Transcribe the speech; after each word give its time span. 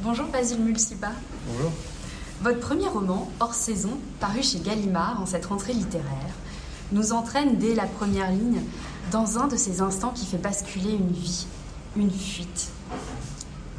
Bonjour 0.00 0.26
Basile 0.26 0.60
Mulsipa. 0.60 1.10
Bonjour. 1.48 1.72
Votre 2.42 2.60
premier 2.60 2.86
roman, 2.86 3.28
Hors 3.40 3.54
saison, 3.54 3.90
paru 4.20 4.44
chez 4.44 4.60
Gallimard 4.60 5.20
en 5.20 5.26
cette 5.26 5.46
rentrée 5.46 5.72
littéraire, 5.72 6.34
nous 6.92 7.12
entraîne 7.12 7.56
dès 7.56 7.74
la 7.74 7.86
première 7.86 8.30
ligne 8.30 8.60
dans 9.10 9.40
un 9.40 9.48
de 9.48 9.56
ces 9.56 9.80
instants 9.80 10.12
qui 10.14 10.24
fait 10.24 10.38
basculer 10.38 10.92
une 10.92 11.10
vie, 11.10 11.46
une 11.96 12.12
fuite. 12.12 12.68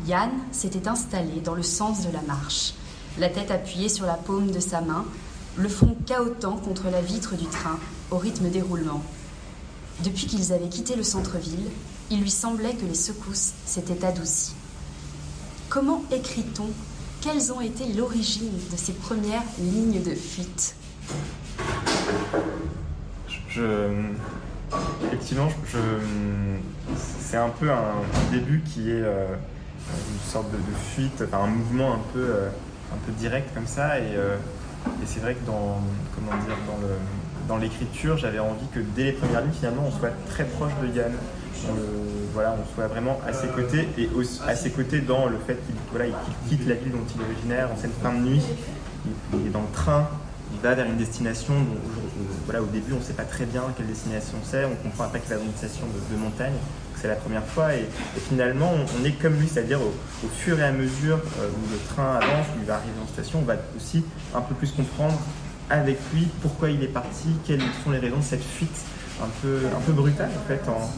Yann 0.08 0.32
s'était 0.52 0.90
installé 0.90 1.40
dans 1.40 1.56
le 1.56 1.64
sens 1.64 2.06
de 2.06 2.12
la 2.12 2.22
marche, 2.24 2.74
la 3.18 3.30
tête 3.30 3.50
appuyée 3.50 3.88
sur 3.88 4.06
la 4.06 4.16
paume 4.16 4.52
de 4.52 4.60
sa 4.60 4.82
main, 4.82 5.06
le 5.56 5.70
front 5.70 5.96
cahotant 6.06 6.58
contre 6.58 6.90
la 6.90 7.02
vitre 7.02 7.36
du 7.38 7.46
train 7.46 7.80
au 8.12 8.18
rythme 8.18 8.50
des 8.50 8.62
roulements. 8.62 9.04
Depuis 10.04 10.26
qu'ils 10.26 10.52
avaient 10.52 10.68
quitté 10.68 10.98
le 10.98 11.04
centre-ville, 11.04 11.70
il 12.12 12.20
lui 12.20 12.32
semblait 12.32 12.76
que 12.76 12.86
les 12.86 12.96
secousses 12.96 13.54
s'étaient 13.66 14.04
adoucies. 14.04 14.52
Comment 15.70 16.02
écrit-on 16.12 16.66
Quelles 17.22 17.54
ont 17.54 17.62
été 17.62 17.94
l'origine 17.94 18.50
de 18.72 18.76
ces 18.76 18.94
premières 18.94 19.44
lignes 19.60 20.02
de 20.02 20.16
fuite 20.16 20.76
Effectivement, 25.06 25.50
c'est 26.98 27.38
un 27.38 27.50
peu 27.50 27.70
un, 27.70 28.02
début 28.32 28.62
qui 28.62 28.90
est 28.90 29.04
euh, 29.04 29.28
une 30.12 30.32
sorte 30.32 30.52
de, 30.52 30.58
fuite, 30.92 31.24
enfin, 31.24 31.44
un 31.44 31.48
mouvement 31.48 31.94
un 31.94 32.02
peu, 32.14 32.20
euh, 32.20 32.50
un 32.92 32.98
peu 33.06 33.12
direct 33.12 33.54
comme 33.54 33.68
ça. 33.68 34.00
Et, 34.00 34.16
euh, 34.16 34.38
et 35.04 35.06
c'est 35.06 35.20
vrai 35.20 35.36
que 35.36 35.46
dans, 35.46 35.82
comment 36.16 36.36
dire, 36.46 36.58
dans 37.48 37.58
l'écriture, 37.58 38.18
j'avais 38.18 38.40
envie 38.40 38.68
que 38.74 38.80
dès 38.80 39.04
les 39.04 39.12
premières 39.12 39.42
lignes, 39.42 39.54
finalement, 39.54 39.84
on 39.86 39.92
soit 39.92 40.14
très 40.30 40.46
proche 40.46 40.72
de 40.82 40.88
Yann. 40.98 41.14
Voilà, 42.34 42.56
on 42.60 42.76
soit 42.76 42.88
vraiment 42.88 43.20
à 43.28 43.34
ses 43.34 43.48
côtés 43.48 43.88
et 43.98 44.10
à 44.48 44.56
ses 44.56 44.70
côtés 44.70 45.02
dans 45.02 45.26
le 45.26 45.38
fait 45.40 45.58
qu'il 45.66 45.76
voilà, 45.92 46.08
il 46.08 46.50
quitte 46.50 46.68
la 46.68 46.76
ville 46.76 46.92
dont 46.92 47.06
il 47.16 47.22
est 47.22 47.26
originaire 47.26 47.70
en 47.72 47.78
cette 47.78 47.94
fin 48.02 48.14
de 48.14 48.20
nuit. 48.20 48.42
Il, 49.34 49.48
est 49.48 49.50
dans 49.50 49.62
le 49.62 49.72
train, 49.74 50.08
il 50.54 50.60
va 50.60 50.76
vers 50.76 50.86
une 50.86 50.98
destination 50.98 51.54
dont 51.54 51.80
voilà, 52.46 52.62
au 52.62 52.66
début 52.66 52.94
on 52.94 52.98
ne 52.98 53.02
sait 53.02 53.14
pas 53.14 53.24
très 53.24 53.46
bien 53.46 53.64
quelle 53.78 53.88
destination 53.88 54.38
c'est, 54.44 54.66
on 54.66 54.76
comprend 54.76 55.06
après 55.06 55.20
qu'il 55.20 55.30
va 55.30 55.38
dans 55.38 55.46
une 55.46 55.56
station 55.56 55.86
de, 56.12 56.18
montagne, 56.18 56.54
c'est 56.96 57.08
la 57.08 57.16
première 57.16 57.46
fois. 57.46 57.74
Et, 57.76 57.86
finalement 58.28 58.74
on, 58.74 59.06
est 59.06 59.12
comme 59.14 59.40
lui, 59.40 59.48
c'est-à-dire 59.48 59.80
au, 59.82 60.28
fur 60.28 60.60
et 60.60 60.64
à 60.64 60.72
mesure 60.72 61.18
euh, 61.18 61.50
où 61.50 61.72
le 61.72 61.78
train 61.94 62.16
avance, 62.16 62.48
où 62.56 62.60
il 62.62 62.66
va 62.66 62.76
arriver 62.76 63.00
en 63.04 63.08
station, 63.08 63.40
on 63.40 63.46
va 63.46 63.56
aussi 63.76 64.04
un 64.36 64.42
peu 64.42 64.56
plus 64.56 64.72
comprendre 64.72 65.18
avec 65.70 65.98
lui 66.14 66.28
pourquoi 66.42 66.70
il 66.70 66.84
est 66.84 66.88
parti, 66.88 67.28
quelles 67.46 67.62
sont 67.84 67.92
les 67.92 68.00
raisons 68.00 68.18
de 68.18 68.24
cette 68.24 68.44
fuite 68.44 68.86
un 69.22 69.30
peu, 69.42 69.58
un 69.76 69.82
peu 69.82 69.92
brutale 69.92 70.30
en 70.38 70.48
fait 70.48 70.62
dans, 70.66 70.90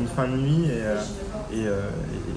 une 0.00 0.08
fin 0.08 0.26
de 0.26 0.36
nuit 0.36 0.66
euh, 0.70 0.96
euh, 1.54 1.88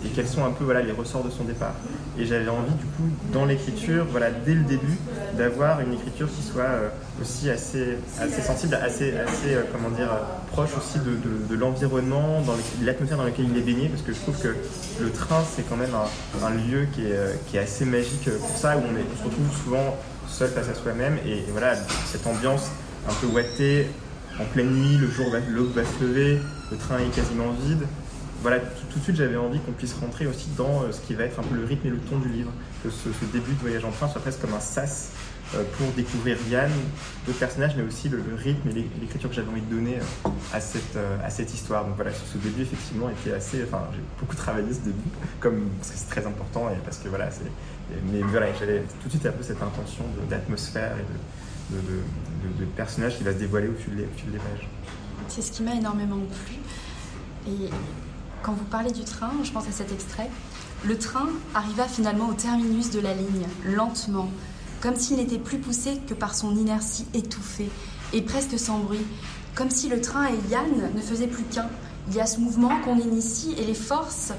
et, 0.06 0.10
quels 0.10 0.28
sont 0.28 0.46
un 0.46 0.52
peu 0.52 0.64
voilà, 0.64 0.82
les 0.82 0.92
ressorts 0.92 1.24
de 1.24 1.32
son 1.32 1.44
départ. 1.44 1.74
Et 2.20 2.26
j'avais 2.26 2.48
envie 2.50 2.74
du 2.74 2.86
coup 2.86 3.10
dans 3.34 3.46
l'écriture, 3.46 4.06
voilà, 4.12 4.30
dès 4.30 4.54
le 4.54 4.62
début, 4.62 4.98
d'avoir 5.36 5.82
une 5.82 5.94
écriture 5.94 6.28
qui 6.28 6.44
soit 6.44 6.64
euh, 6.64 6.90
aussi 7.20 7.50
assez, 7.50 7.98
assez 8.20 8.42
sensible, 8.42 8.76
assez, 8.76 9.14
assez 9.18 9.58
comment 9.72 9.90
dire, 9.90 10.10
proche 10.52 10.70
aussi 10.78 11.00
de, 11.00 11.18
de, 11.50 11.60
l'environnement, 11.60 12.42
dans 12.42 12.56
l'atmosphère 12.84 13.18
dans 13.18 13.24
laquelle 13.24 13.48
il 13.50 13.58
est 13.58 13.62
baigné, 13.62 13.90
parce 13.90 14.04
que 14.04 14.14
je 14.14 14.20
trouve 14.20 14.40
que 14.40 14.56
le 15.02 15.12
train 15.12 15.44
c'est 15.56 15.68
quand 15.68 15.78
même 15.78 15.96
un, 16.44 16.50
lieu 16.52 16.88
qui 16.94 17.06
est, 17.06 17.18
qui 17.48 17.58
est, 17.58 17.62
assez 17.62 17.86
magique 17.86 18.30
pour 18.40 18.58
ça, 18.58 18.78
où 18.78 18.82
on, 18.82 18.96
est, 18.96 19.06
on 19.14 19.18
se 19.18 19.24
retrouve 19.24 19.64
souvent 19.64 19.98
seul 20.28 20.50
face 20.50 20.70
à 20.70 20.76
soi-même 20.76 21.18
et, 21.26 21.40
et 21.40 21.46
voilà 21.52 21.74
cette 22.06 22.28
ambiance 22.28 22.70
un 23.10 23.14
peu 23.14 23.28
ouatée, 23.28 23.88
en 24.40 24.46
pleine 24.46 24.72
nuit, 24.72 24.98
le 24.98 25.10
jour 25.10 25.30
va, 25.32 25.40
l'aube 25.40 25.74
va 25.74 25.84
se 25.84 26.04
lever, 26.04 26.40
le 26.72 26.78
train 26.78 27.00
est 27.00 27.16
quasiment 27.16 27.52
vide. 27.66 27.86
Voilà, 28.42 28.60
tout, 28.60 29.00
de 29.00 29.04
suite 29.04 29.16
j'avais 29.16 29.36
envie 29.36 29.60
qu'on 29.60 29.72
puisse 29.72 29.96
rentrer 29.96 30.28
aussi 30.28 30.48
dans 30.58 30.84
euh, 30.84 30.92
ce 30.92 31.02
qui 31.02 31.16
va 31.16 31.24
être 31.24 31.40
un 31.40 31.44
peu 31.44 31.56
le 31.56 31.66
rythme 31.66 31.88
et 31.88 31.90
le 31.90 31.98
ton 31.98 32.20
du 32.20 32.30
livre, 32.30 32.52
que 32.84 32.90
ce, 32.90 33.10
début 33.34 33.54
de 33.54 33.60
voyage 33.60 33.84
en 33.84 33.92
train 33.92 34.08
soit 34.08 34.22
presque 34.22 34.42
comme 34.42 34.54
un 34.54 34.60
sas 34.60 35.12
euh, 35.56 35.64
pour 35.78 35.88
découvrir 35.94 36.38
Yann, 36.52 36.70
d'autres 37.26 37.40
personnages, 37.40 37.76
mais 37.76 37.84
aussi 37.84 38.10
le, 38.10 38.22
rythme 38.36 38.70
et 38.70 38.86
l'écriture 39.02 39.30
que 39.30 39.36
j'avais 39.36 39.50
envie 39.50 39.62
de 39.62 39.74
donner 39.74 39.96
euh, 39.96 40.30
à 40.54 40.60
cette, 40.60 40.98
à 41.24 41.30
cette 41.32 41.52
histoire. 41.52 41.86
Donc 41.86 41.96
voilà, 41.96 42.12
ce 42.12 42.38
début 42.38 42.62
effectivement 42.62 43.10
était 43.10 43.34
assez. 43.34 43.64
Enfin, 43.64 43.88
j'ai 43.92 44.02
beaucoup 44.20 44.36
travaillé 44.36 44.72
ce 44.72 44.82
début, 44.82 45.10
comme, 45.40 45.70
parce 45.80 45.92
que 45.92 45.98
c'est 45.98 46.10
très 46.10 46.28
important 46.28 46.70
et 46.70 46.78
parce 46.86 46.98
que 46.98 47.10
voilà, 47.10 47.32
c'est. 47.32 47.52
Mais 48.12 48.22
voilà, 48.22 48.48
j'avais 48.60 48.84
tout 49.02 49.08
de 49.08 49.10
suite 49.12 49.26
un 49.26 49.32
peu 49.32 49.44
cette 49.44 49.64
intention 49.64 50.04
d'atmosphère 50.30 50.92
et 50.98 51.74
de, 51.74 52.02
personnages 52.76 53.18
qui 53.18 53.24
va 53.24 53.34
se 53.34 53.38
dévoiler 53.38 53.68
au 53.68 53.74
fil, 53.74 53.96
des, 53.96 54.38
pages. 54.38 54.68
C'est 55.28 55.42
ce 55.42 55.52
qui 55.52 55.64
m'a 55.64 55.76
énormément 55.76 56.18
plu. 56.46 56.56
Et 57.48 57.70
quand 58.44 58.54
vous 58.54 58.66
parlez 58.66 58.92
du 58.92 59.04
train, 59.04 59.32
je 59.44 59.52
pense 59.52 59.68
à 59.68 59.72
cet 59.72 59.92
extrait, 59.92 60.30
le 60.86 60.98
train 60.98 61.28
arriva 61.54 61.86
finalement 61.86 62.30
au 62.30 62.34
terminus 62.34 62.92
de 62.92 63.00
la 63.00 63.14
ligne, 63.14 63.48
lentement, 63.66 64.30
comme 64.82 64.96
s'il 64.96 65.18
n'était 65.18 65.40
plus 65.40 65.58
poussé 65.58 66.00
que 66.08 66.14
par 66.14 66.36
son 66.36 66.56
inertie 66.56 67.06
étouffée 67.14 67.70
et 68.14 68.22
presque 68.22 68.58
sans 68.60 68.80
bruit, 68.80 69.06
comme 69.56 69.72
si 69.72 69.90
le 69.90 70.02
train 70.02 70.28
et 70.28 70.52
Yann 70.52 70.92
ne 70.96 71.02
faisaient 71.02 71.28
plus 71.28 71.44
qu'un. 71.44 71.70
Il 72.10 72.16
y 72.16 72.22
a 72.22 72.26
ce 72.26 72.40
mouvement 72.40 72.80
qu'on 72.82 72.98
initie 72.98 73.54
et 73.58 73.66
les 73.66 73.74
forces 73.74 74.32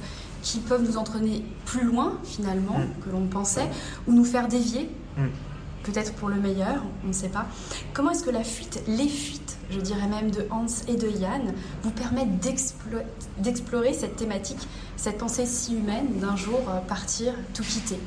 qui 0.43 0.61
peuvent 0.61 0.83
nous 0.83 0.97
entraîner 0.97 1.45
plus 1.67 1.85
loin 1.85 2.19
finalement 2.25 2.79
mm. 2.79 3.05
que 3.05 3.11
l'on 3.11 3.27
pensait, 3.27 3.69
ou 4.07 4.13
nous 4.13 4.25
faire 4.25 4.49
dévier. 4.49 4.89
Mm 5.17 5.27
peut-être 5.91 6.13
pour 6.15 6.29
le 6.29 6.37
meilleur, 6.37 6.83
on 7.05 7.09
ne 7.09 7.13
sait 7.13 7.29
pas. 7.29 7.47
Comment 7.93 8.11
est-ce 8.11 8.25
que 8.25 8.31
la 8.31 8.45
fuite, 8.45 8.83
les 8.87 9.09
fuites, 9.09 9.57
je 9.71 9.81
dirais 9.81 10.07
même 10.07 10.31
de 10.31 10.47
Hans 10.51 10.67
et 10.87 10.97
de 10.97 11.09
Yann, 11.09 11.53
vous 11.83 11.91
permettent 11.91 12.39
d'explorer 13.39 13.93
cette 13.93 14.17
thématique, 14.17 14.69
cette 14.97 15.19
pensée 15.19 15.47
si 15.47 15.77
humaine 15.77 16.19
d'un 16.21 16.37
jour 16.37 16.61
euh, 16.69 16.81
partir, 16.87 17.33
tout 17.55 17.63
quitter? 17.63 17.99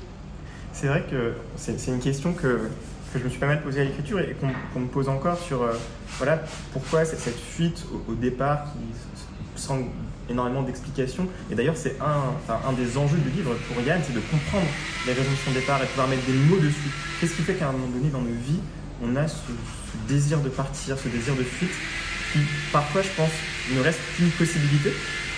C'est 0.73 0.87
vrai 0.87 1.05
que 1.09 1.33
c'est 1.57 1.87
une 1.87 1.99
question 1.99 2.33
que, 2.33 2.69
je 3.13 3.19
me 3.19 3.29
suis 3.29 3.39
pas 3.39 3.47
mal 3.47 3.61
posée 3.61 3.81
à 3.81 3.83
l'écriture 3.83 4.19
et 4.19 4.35
qu'on 4.73 4.79
me 4.79 4.87
pose 4.87 5.09
encore 5.09 5.37
sur 5.37 5.63
euh, 5.63 5.73
voilà, 6.17 6.41
pourquoi 6.71 7.03
cette, 7.03 7.35
fuite 7.35 7.85
au, 8.07 8.13
départ 8.13 8.65
qui 8.71 9.61
semble 9.61 9.85
énormément 10.31 10.63
d'explications. 10.63 11.27
Et 11.51 11.55
d'ailleurs, 11.55 11.77
c'est 11.77 11.97
un, 12.01 12.53
un 12.67 12.73
des 12.73 12.97
enjeux 12.97 13.17
du 13.17 13.29
livre 13.29 13.53
pour 13.67 13.81
Yann, 13.83 14.01
c'est 14.05 14.13
de 14.13 14.19
comprendre 14.19 14.67
les 15.05 15.13
raisons 15.13 15.31
de 15.31 15.43
son 15.45 15.51
départ 15.51 15.81
et 15.83 15.85
pouvoir 15.87 16.07
mettre 16.07 16.25
des 16.25 16.33
mots 16.33 16.57
dessus. 16.57 16.91
Qu'est-ce 17.19 17.35
qui 17.35 17.43
fait 17.43 17.55
qu'à 17.55 17.69
un 17.69 17.71
moment 17.71 17.87
donné 17.87 18.09
dans 18.09 18.21
nos 18.21 18.33
vies, 18.47 18.59
on 19.03 19.15
a 19.15 19.27
ce, 19.27 19.51
désir 20.07 20.39
de 20.39 20.49
partir, 20.49 20.97
ce 20.97 21.09
désir 21.09 21.35
de 21.35 21.43
fuite, 21.43 21.71
qui 22.33 22.39
parfois, 22.71 23.01
je 23.01 23.09
pense, 23.15 23.31
ne 23.75 23.81
reste 23.81 23.99
qu'une 24.15 24.29
possibilité, 24.31 24.93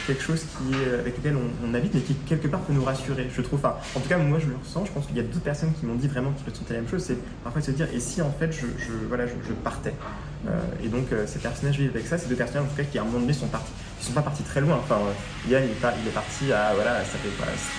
quelque 0.08 0.24
chose 0.24 0.42
qui 0.42 0.74
est, 0.76 1.00
avec 1.00 1.18
lequel 1.18 1.36
on, 1.38 1.74
habite, 1.74 1.94
mais 1.94 2.02
qui 2.02 2.14
quelque 2.14 2.48
part 2.48 2.62
peut 2.62 2.74
nous 2.74 2.84
rassurer, 2.84 3.28
je 3.34 3.42
trouve. 3.42 3.66
En 3.66 4.00
tout 4.00 4.10
cas, 4.10 4.18
moi, 4.18 4.40
je 4.40 4.48
le 4.48 4.56
ressens. 4.56 4.86
Je 4.86 4.92
pense 4.92 5.06
qu'il 5.08 5.18
y 5.18 5.20
a 5.20 5.24
d'autres 5.24 5.40
personnes 5.44 5.74
qui 5.80 5.86
m'ont 5.86 5.96
dit 5.96 6.08
vraiment 6.08 6.32
qu'ils 6.32 6.52
ressentent 6.52 6.70
la 6.70 6.78
même 6.78 6.90
chose. 6.90 7.04
C'est 7.04 7.18
parfois 7.44 7.62
de 7.62 7.66
se 7.66 7.72
dire, 7.72 7.88
et 7.94 8.00
si 8.00 8.22
en 8.22 8.32
fait, 8.32 8.52
je, 8.52 8.66
voilà, 9.08 9.26
je, 9.28 9.54
partais 9.64 9.94
euh, 10.48 10.60
Et 10.84 10.88
donc, 10.90 11.12
euh, 11.12 11.26
ces 11.28 11.40
personnages 11.40 11.78
vivent 11.78 11.92
avec 11.92 12.08
ça. 12.08 12.18
Ces 12.18 12.28
deux 12.28 12.36
personnages, 12.36 12.66
en 12.66 12.70
tout 12.70 12.78
cas, 12.78 12.84
qui 12.84 12.98
à 12.98 13.02
un 13.02 13.06
moment 13.06 13.20
donné 13.20 13.34
sont 13.34 13.48
partis 13.48 13.72
ils 14.04 14.08
sont 14.08 14.14
pas 14.14 14.22
partis 14.22 14.44
très 14.44 14.60
loin. 14.60 14.76
Enfin, 14.76 15.00
Yann, 15.50 15.64
il 15.64 15.72
est, 15.72 16.12
parti 16.12 16.52
à 16.52 16.74
voilà, 16.74 17.00
ça 17.06 17.18
fait 17.18 17.30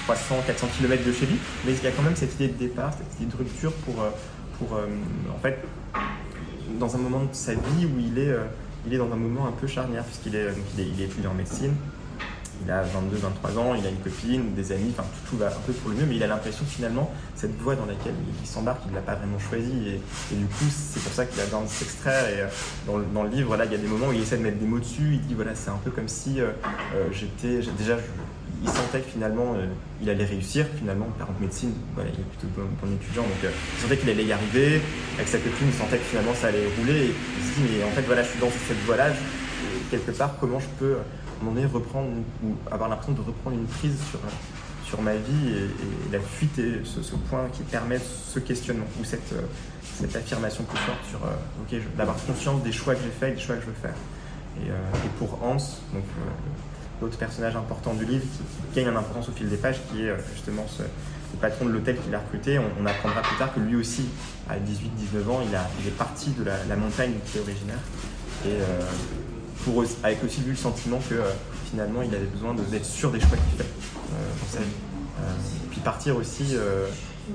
300, 0.04 0.36
400 0.46 0.68
km 0.78 1.04
de 1.04 1.12
chez 1.12 1.26
lui, 1.26 1.36
mais 1.66 1.72
il 1.72 1.84
y 1.84 1.86
a 1.86 1.90
quand 1.90 2.02
même 2.02 2.16
cette 2.16 2.34
idée 2.34 2.48
de 2.48 2.54
départ, 2.54 2.92
cette 2.94 3.20
idée 3.20 3.30
de 3.30 3.36
rupture 3.36 3.72
pour, 3.72 4.02
euh, 4.02 4.08
pour 4.58 4.76
euh, 4.76 4.86
en 5.34 5.38
fait, 5.38 5.58
dans 6.80 6.94
un 6.94 6.98
moment 6.98 7.24
de 7.24 7.32
sa 7.32 7.52
vie 7.52 7.84
où 7.84 7.98
il 7.98 8.18
est, 8.18 8.30
euh, 8.30 8.44
il 8.86 8.94
est 8.94 8.98
dans 8.98 9.12
un 9.12 9.16
moment 9.16 9.46
un 9.46 9.52
peu 9.52 9.66
charnière, 9.66 10.04
puisqu'il 10.04 10.34
est, 10.34 10.48
il 10.74 10.80
est, 10.80 10.88
il 10.88 11.02
est 11.02 11.04
étudiant 11.04 11.32
en 11.32 11.34
médecine, 11.34 11.74
il 12.64 12.70
a 12.70 12.82
22, 12.82 13.16
23 13.16 13.58
ans, 13.58 13.74
il 13.74 13.86
a 13.86 13.90
une 13.90 13.98
copine, 13.98 14.54
des 14.54 14.72
amis, 14.72 14.92
tout, 15.28 15.36
va 15.36 15.48
un 15.48 15.60
peu 15.66 15.72
pour 15.72 15.90
le 15.90 15.96
mieux, 15.96 16.06
mais 16.06 16.16
il 16.16 16.22
a 16.22 16.26
l'impression 16.26 16.64
que 16.64 16.70
finalement, 16.70 17.12
cette 17.34 17.56
voie 17.58 17.74
dans 17.74 17.86
laquelle 17.86 18.14
il, 18.42 18.46
s'embarque, 18.46 18.82
il 18.86 18.90
ne 18.90 18.96
l'a 18.96 19.02
pas 19.02 19.14
vraiment 19.14 19.38
choisie. 19.38 20.00
Et, 20.32 20.34
du 20.34 20.46
coup, 20.46 20.64
c'est 20.70 21.02
pour 21.02 21.12
ça 21.12 21.26
qu'il 21.26 21.40
a 21.40 21.44
besoin 21.44 21.62
de 21.62 21.68
s'extraire. 21.68 22.28
Et 22.28 22.40
euh, 22.40 23.02
dans, 23.12 23.22
le 23.22 23.28
livre, 23.28 23.56
là, 23.56 23.64
il 23.64 23.72
y 23.72 23.74
a 23.74 23.78
des 23.78 23.86
moments 23.86 24.08
où 24.08 24.12
il 24.12 24.20
essaie 24.20 24.36
de 24.36 24.42
mettre 24.42 24.58
des 24.58 24.66
mots 24.66 24.78
dessus. 24.78 25.14
Il 25.14 25.20
dit 25.22 25.34
voilà, 25.34 25.54
c'est 25.54 25.70
un 25.70 25.80
peu 25.84 25.90
comme 25.90 26.08
si 26.08 26.40
euh, 26.40 26.52
euh, 26.94 27.08
j'étais. 27.12 27.66
Déjà, 27.76 27.98
il 28.62 28.68
sentait 28.68 29.00
que 29.00 29.10
finalement, 29.10 29.56
il 30.00 30.08
allait 30.08 30.24
réussir. 30.24 30.66
Finalement, 30.78 31.06
par 31.18 31.26
exemple, 31.26 31.42
médecine, 31.42 31.72
voilà, 31.94 32.10
il 32.10 32.20
est 32.20 32.24
plutôt 32.24 32.46
bon, 32.56 32.94
étudiant. 32.94 33.22
Donc, 33.22 33.52
il 33.76 33.82
sentait 33.82 33.98
qu'il 33.98 34.08
allait 34.08 34.24
y 34.24 34.32
arriver. 34.32 34.80
Avec 35.16 35.28
sa 35.28 35.38
copine, 35.38 35.68
il 35.68 35.74
sentait 35.74 35.98
que 35.98 36.04
finalement, 36.04 36.34
ça 36.34 36.46
allait 36.46 36.68
rouler. 36.78 37.06
Et 37.06 37.14
il 37.38 37.44
se 37.44 37.60
dit 37.60 37.76
mais 37.76 37.84
en 37.84 37.90
fait, 37.90 38.02
voilà, 38.02 38.22
je 38.22 38.28
suis 38.28 38.40
dans 38.40 38.50
cette 38.50 38.80
voie-là. 38.86 39.08
Quelque 39.90 40.12
part, 40.12 40.36
comment 40.40 40.60
je 40.60 40.66
peux 40.78 40.96
reprendre 41.72 42.08
ou 42.42 42.54
avoir 42.70 42.88
l'impression 42.88 43.12
de 43.12 43.20
reprendre 43.20 43.56
une 43.56 43.66
prise 43.66 43.96
sur, 44.10 44.20
sur 44.84 45.00
ma 45.02 45.14
vie 45.14 45.48
et, 45.48 46.12
la 46.12 46.20
fuite 46.20 46.58
est 46.58 46.84
ce, 46.84 47.14
point 47.28 47.48
qui 47.52 47.62
permet 47.62 47.98
ce 47.98 48.38
questionnement 48.38 48.86
ou 49.00 49.04
cette, 49.04 49.32
euh, 49.32 49.42
cette 49.98 50.14
affirmation 50.14 50.64
plus 50.64 50.78
forte 50.78 51.04
sur 51.08 51.18
euh, 51.24 51.80
d'avoir 51.96 52.16
conscience 52.24 52.62
des 52.62 52.72
choix 52.72 52.94
que 52.94 53.02
j'ai 53.02 53.10
faits 53.10 53.32
et 53.32 53.34
des 53.36 53.40
choix 53.40 53.56
que 53.56 53.62
je 53.62 53.66
veux 53.66 53.72
faire. 53.72 53.94
Et, 54.62 54.70
euh, 54.70 54.74
pour 55.18 55.42
Hans, 55.42 55.56
donc 55.92 56.04
l'autre 57.00 57.18
personnage 57.18 57.56
important 57.56 57.94
du 57.94 58.04
livre 58.04 58.24
qui, 58.72 58.80
gagne 58.80 58.94
en 58.94 58.98
importance 58.98 59.28
au 59.28 59.32
fil 59.32 59.48
des 59.48 59.56
pages, 59.56 59.80
qui 59.90 60.02
est 60.02 60.14
justement 60.34 60.64
ce, 60.68 60.82
le 60.82 61.40
patron 61.40 61.64
de 61.64 61.70
l'hôtel 61.70 61.96
qu'il 61.98 62.14
a 62.14 62.18
recruté, 62.18 62.58
on, 62.58 62.86
apprendra 62.86 63.22
plus 63.22 63.36
tard 63.36 63.52
que 63.52 63.60
lui 63.60 63.74
aussi, 63.74 64.06
à 64.48 64.54
18-19 64.56 65.28
ans, 65.30 65.40
il, 65.44 65.54
a, 65.56 65.68
il, 65.80 65.88
est 65.88 65.96
parti 65.96 66.30
de 66.30 66.44
la, 66.44 66.76
montagne 66.76 67.14
qui 67.26 67.38
est 67.38 67.40
originaire. 67.40 67.80
Avec 70.02 70.22
aussi 70.24 70.40
lui 70.40 70.50
le 70.50 70.56
sentiment 70.56 70.98
que 71.08 71.14
euh, 71.14 71.30
finalement 71.70 72.02
il 72.02 72.14
avait 72.14 72.26
besoin 72.26 72.54
d'être 72.54 72.84
sûr 72.84 73.10
des 73.10 73.20
choix 73.20 73.36
qu'il 73.36 73.58
fait 73.58 73.64
euh, 73.64 74.30
dans 74.40 74.52
sa 74.52 74.58
vie. 74.58 74.66
Euh, 75.20 75.32
puis 75.70 75.80
partir 75.80 76.16
aussi, 76.16 76.56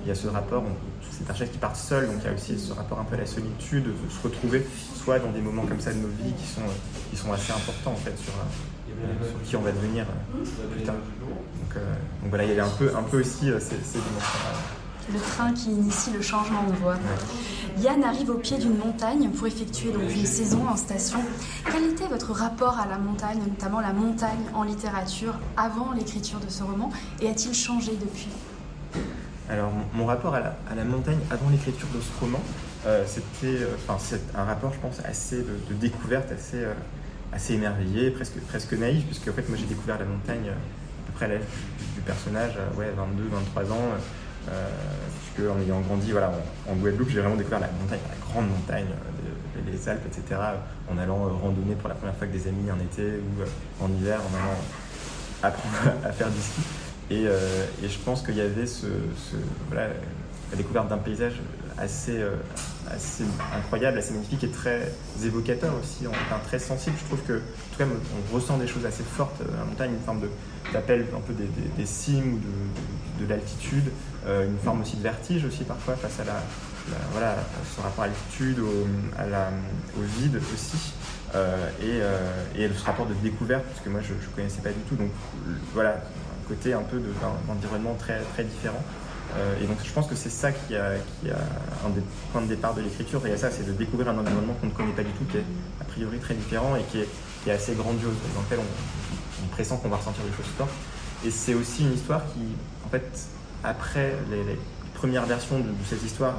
il 0.03 0.07
y 0.07 0.11
a 0.11 0.15
ce 0.15 0.27
rapport, 0.27 0.63
c'est 1.11 1.29
un 1.29 1.33
chef 1.33 1.51
qui 1.51 1.57
part 1.57 1.75
seul, 1.75 2.07
donc 2.07 2.17
il 2.19 2.25
y 2.25 2.29
a 2.29 2.33
aussi 2.33 2.57
ce 2.59 2.73
rapport 2.73 2.99
un 2.99 3.03
peu 3.03 3.15
à 3.15 3.19
la 3.19 3.25
solitude, 3.25 3.85
de 3.85 4.09
se 4.09 4.21
retrouver 4.23 4.65
soit 4.95 5.19
dans 5.19 5.31
des 5.31 5.41
moments 5.41 5.65
comme 5.65 5.79
ça 5.79 5.91
de 5.91 5.97
nos 5.97 6.07
vies 6.07 6.33
qui 6.33 6.45
sont, 6.45 6.61
qui 7.09 7.17
sont 7.17 7.33
assez 7.33 7.51
importants 7.51 7.91
en 7.91 7.95
fait 7.95 8.17
sur, 8.17 8.33
sur 9.43 9.49
qui 9.49 9.55
on 9.55 9.61
va 9.61 9.71
devenir 9.71 10.05
plus 10.71 10.83
tard. 10.83 10.95
Donc, 10.95 11.83
donc, 12.21 12.29
voilà, 12.29 12.45
il 12.45 12.53
y 12.53 12.59
a 12.59 12.65
un 12.65 12.69
peu, 12.69 12.91
un 12.95 13.03
peu 13.03 13.19
aussi 13.19 13.45
ces, 13.59 13.59
ces 13.59 13.99
dimensions-là 13.99 14.59
le 15.13 15.19
train 15.19 15.53
qui 15.53 15.71
initie 15.71 16.11
le 16.11 16.21
changement 16.21 16.63
de 16.63 16.73
voie. 16.73 16.95
Yann 17.81 18.03
arrive 18.03 18.29
au 18.29 18.37
pied 18.37 18.57
d'une 18.57 18.77
montagne 18.77 19.29
pour 19.29 19.47
effectuer 19.47 19.91
donc 19.91 20.13
une 20.13 20.25
saison 20.25 20.67
en 20.67 20.75
station. 20.75 21.19
Quel 21.71 21.85
était 21.85 22.07
votre 22.07 22.33
rapport 22.33 22.77
à 22.77 22.85
la 22.87 22.97
montagne, 22.97 23.39
notamment 23.47 23.79
la 23.79 23.93
montagne 23.93 24.43
en 24.53 24.63
littérature, 24.63 25.35
avant 25.55 25.93
l'écriture 25.93 26.39
de 26.39 26.49
ce 26.49 26.63
roman 26.63 26.91
Et 27.21 27.29
a-t-il 27.29 27.53
changé 27.53 27.91
depuis? 27.93 28.27
Alors, 29.49 29.71
mon, 29.93 30.05
rapport 30.05 30.35
à 30.35 30.41
la, 30.41 30.83
montagne 30.83 31.19
avant 31.31 31.49
l'écriture 31.49 31.87
de 31.95 32.01
ce 32.01 32.19
roman, 32.19 32.41
euh, 32.85 33.05
c'était 33.07 33.63
euh, 33.63 34.35
un 34.35 34.43
rapport, 34.43 34.73
je 34.73 34.79
pense, 34.79 34.99
assez 35.05 35.37
de, 35.37 35.73
découverte, 35.73 36.31
assez, 36.31 36.63
euh, 36.63 36.73
émerveillé, 37.49 38.11
presque, 38.11 38.73
naïf, 38.73 39.05
puisque 39.05 39.29
en 39.29 39.33
fait, 39.33 39.47
moi 39.47 39.57
j'ai 39.57 39.65
découvert 39.65 39.97
la 39.97 40.05
montagne 40.05 40.49
à 40.49 41.07
peu 41.07 41.13
près 41.13 41.25
à 41.25 41.29
l'âge 41.29 41.41
du, 41.95 42.01
personnage, 42.01 42.57
ouais, 42.77 42.91
22, 42.95 43.29
23 43.31 43.71
ans. 43.71 43.89
Euh, 44.47 44.69
puisque 45.33 45.49
en 45.49 45.59
ayant 45.59 45.81
grandi 45.81 46.11
voilà, 46.11 46.31
en, 46.67 46.75
Guadeloupe, 46.75 47.09
j'ai 47.09 47.19
vraiment 47.19 47.35
découvert 47.35 47.59
la 47.59 47.67
montagne, 47.67 47.99
la 48.09 48.25
grande 48.25 48.49
montagne, 48.49 48.85
euh, 48.87 49.61
les, 49.71 49.89
Alpes, 49.89 50.05
etc., 50.07 50.39
en 50.89 50.97
allant 50.97 51.25
euh, 51.25 51.29
randonner 51.29 51.75
pour 51.75 51.89
la 51.89 51.95
première 51.95 52.15
fois 52.15 52.27
avec 52.27 52.41
des 52.41 52.47
amis 52.47 52.71
en 52.71 52.79
été 52.79 53.03
ou 53.03 53.83
en 53.83 53.89
hiver, 53.89 54.19
en 54.19 54.37
allant 54.37 54.57
apprendre 55.43 55.75
à 56.05 56.11
faire 56.11 56.29
du 56.29 56.39
ski. 56.39 56.61
Et, 57.11 57.25
je 57.25 57.97
pense 58.05 58.21
qu'il 58.21 58.35
y 58.35 58.41
avait 58.41 58.67
ce, 58.67 58.85
la 59.73 59.87
découverte 60.55 60.87
d'un 60.89 60.97
paysage 60.97 61.41
assez, 61.79 62.21
assez 62.89 63.23
incroyable, 63.55 63.97
assez 63.97 64.13
magnifique 64.13 64.43
et 64.43 64.49
très 64.49 64.91
évocateur 65.23 65.73
aussi, 65.81 66.07
enfin, 66.07 66.39
très 66.45 66.59
sensible. 66.59 66.95
Je 66.99 67.05
trouve 67.05 67.21
que, 67.21 67.33
en 67.33 67.71
tout 67.71 67.77
cas, 67.77 67.85
on 67.85 68.35
ressent 68.35 68.57
des 68.57 68.67
choses 68.67 68.85
assez 68.85 69.03
fortes 69.03 69.41
à 69.41 69.57
la 69.57 69.65
montagne, 69.65 69.91
une 69.91 70.05
forme 70.05 70.21
d'appel 70.73 71.05
un 71.15 71.21
peu 71.21 71.33
des, 71.33 71.85
cimes 71.85 72.33
ou 72.33 72.39
de, 72.39 73.25
de 73.25 73.29
l'altitude, 73.29 73.91
euh, 74.27 74.45
une 74.45 74.57
forme 74.59 74.81
aussi 74.81 74.97
de 74.97 75.03
vertige 75.03 75.45
aussi 75.45 75.63
parfois 75.63 75.95
face 75.95 76.19
à 76.19 76.25
la, 76.25 76.41
voilà, 77.11 77.35
son 77.75 77.81
rapport 77.81 78.03
à 78.03 78.07
l'altitude, 78.07 78.59
au, 78.59 80.01
vide 80.19 80.39
aussi. 80.53 80.93
Euh, 81.35 81.69
et, 81.81 82.01
euh, 82.01 82.69
ce 82.75 82.85
rapport 82.85 83.05
de 83.05 83.13
découverte, 83.15 83.63
parce 83.65 83.81
que 83.81 83.89
moi 83.89 84.01
je 84.01 84.13
ne 84.13 84.35
connaissais 84.35 84.61
pas 84.61 84.69
du 84.69 84.81
tout. 84.89 84.95
Donc 84.95 85.11
voilà, 85.73 85.91
un 85.91 86.47
côté 86.47 86.73
un 86.73 86.81
peu 86.81 86.97
d'un 86.97 87.53
environnement 87.53 87.95
très, 87.95 88.19
très 88.33 88.43
différent. 88.43 88.83
Et 89.61 89.65
donc 89.65 89.77
je 89.83 89.91
pense 89.91 90.07
que 90.07 90.15
c'est 90.15 90.29
ça 90.29 90.51
qui 90.51 90.75
a, 90.75 90.91
un 91.85 91.89
des 91.89 92.01
points 92.31 92.41
de 92.41 92.47
départ 92.47 92.73
de 92.73 92.81
l'écriture. 92.81 93.25
Et 93.27 93.37
ça, 93.37 93.49
c'est 93.51 93.65
de 93.65 93.73
découvrir 93.73 94.09
un 94.09 94.17
environnement 94.17 94.53
qu'on 94.59 94.67
ne 94.67 94.71
connaît 94.71 94.93
pas 94.93 95.03
du 95.03 95.11
tout, 95.11 95.25
qui 95.25 95.37
est 95.37 95.45
a 95.81 95.83
priori 95.83 96.17
très 96.19 96.33
différent 96.33 96.75
et 96.75 96.83
qui 96.83 96.99
est, 96.99 97.51
assez 97.51 97.73
grandiose, 97.73 98.13
dans 98.35 98.41
lequel 98.41 98.59
on, 98.59 99.47
pressent 99.47 99.77
qu'on 99.81 99.89
va 99.89 99.97
ressentir 99.97 100.23
des 100.23 100.35
choses 100.35 100.51
fortes. 100.57 100.69
Et 101.25 101.31
c'est 101.31 101.53
aussi 101.53 101.83
une 101.83 101.93
histoire 101.93 102.21
qui, 102.33 102.41
en 102.85 102.89
fait, 102.89 103.27
après 103.63 104.13
les, 104.29 104.57
premières 104.93 105.25
versions 105.25 105.59
de, 105.59 105.69
cette 105.87 106.03
histoire, 106.03 106.35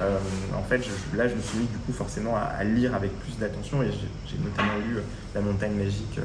euh, 0.00 0.18
en 0.56 0.62
fait, 0.62 0.78
là, 1.14 1.28
je 1.28 1.34
me 1.34 1.42
suis 1.42 1.58
mis 1.58 1.66
du 1.66 1.76
coup 1.78 1.92
forcément 1.92 2.36
à, 2.36 2.64
lire 2.64 2.94
avec 2.94 3.12
plus 3.20 3.36
d'attention 3.36 3.82
et 3.82 3.90
j'ai 4.26 4.38
notamment 4.38 4.78
lu 4.78 4.96
euh, 4.96 5.02
La 5.34 5.42
montagne 5.42 5.74
magique, 5.74 6.18
euh, 6.18 6.22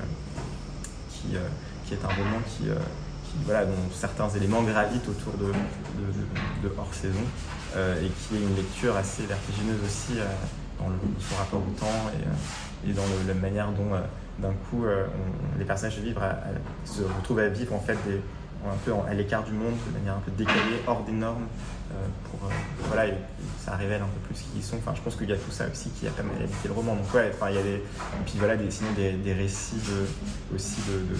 qui, 1.85 1.93
est 1.93 2.05
un 2.05 2.07
roman 2.07 2.39
qui, 2.47 2.69
voilà, 3.45 3.65
dont 3.65 3.71
certains 3.93 4.29
éléments 4.29 4.63
gravitent 4.63 5.07
autour 5.07 5.33
de, 5.33 5.51
hors 6.77 6.93
saison 6.93 7.19
et 7.75 8.07
qui 8.07 8.35
est 8.35 8.41
une 8.41 8.55
lecture 8.55 8.95
assez 8.95 9.23
vertigineuse 9.25 9.79
aussi 9.85 10.19
dans 10.79 10.87
le, 10.87 10.95
son 11.19 11.35
rapport 11.35 11.59
au 11.59 11.79
temps 11.79 12.11
et, 12.85 12.89
et 12.89 12.93
dans 12.93 13.03
la 13.27 13.33
manière 13.33 13.71
dont 13.71 13.97
d'un 14.39 14.53
coup 14.69 14.85
les 15.57 15.65
personnages 15.65 15.97
vivent 15.99 16.19
se 16.85 17.01
retrouvent 17.01 17.39
à 17.39 17.47
vivre 17.49 17.73
en 17.73 17.79
fait 17.79 17.97
des, 18.05 18.19
un 18.69 18.77
peu 18.85 18.93
à 19.07 19.13
l'écart 19.13 19.43
du 19.43 19.51
monde, 19.51 19.73
de 19.87 19.97
manière 19.97 20.15
un 20.15 20.19
peu 20.19 20.31
décalée, 20.31 20.81
hors 20.87 21.03
des 21.03 21.11
normes. 21.11 21.47
Euh, 21.91 21.95
pour, 22.29 22.47
euh, 22.47 22.53
voilà, 22.87 23.11
ça 23.59 23.75
révèle 23.75 24.01
un 24.01 24.05
peu 24.05 24.19
plus 24.27 24.35
qui 24.35 24.49
ils 24.57 24.63
sont. 24.63 24.77
Enfin, 24.77 24.93
je 24.95 25.01
pense 25.01 25.15
qu'il 25.15 25.29
y 25.29 25.33
a 25.33 25.35
tout 25.35 25.51
ça 25.51 25.65
aussi 25.71 25.89
qui 25.89 26.07
a 26.07 26.11
pas 26.11 26.23
mal 26.23 26.35
habité 26.37 26.67
le 26.67 26.73
roman. 26.73 26.95
Donc 26.95 27.13
ouais, 27.13 27.31
il 27.49 27.55
y 27.55 27.57
a 27.57 27.61
des, 27.61 27.75
et 27.75 28.23
puis 28.25 28.35
voilà, 28.37 28.55
des, 28.55 28.71
sinon 28.71 28.89
des, 28.93 29.33
récits 29.33 29.75
de, 29.75 30.55
aussi 30.55 30.81
de, 30.89 31.15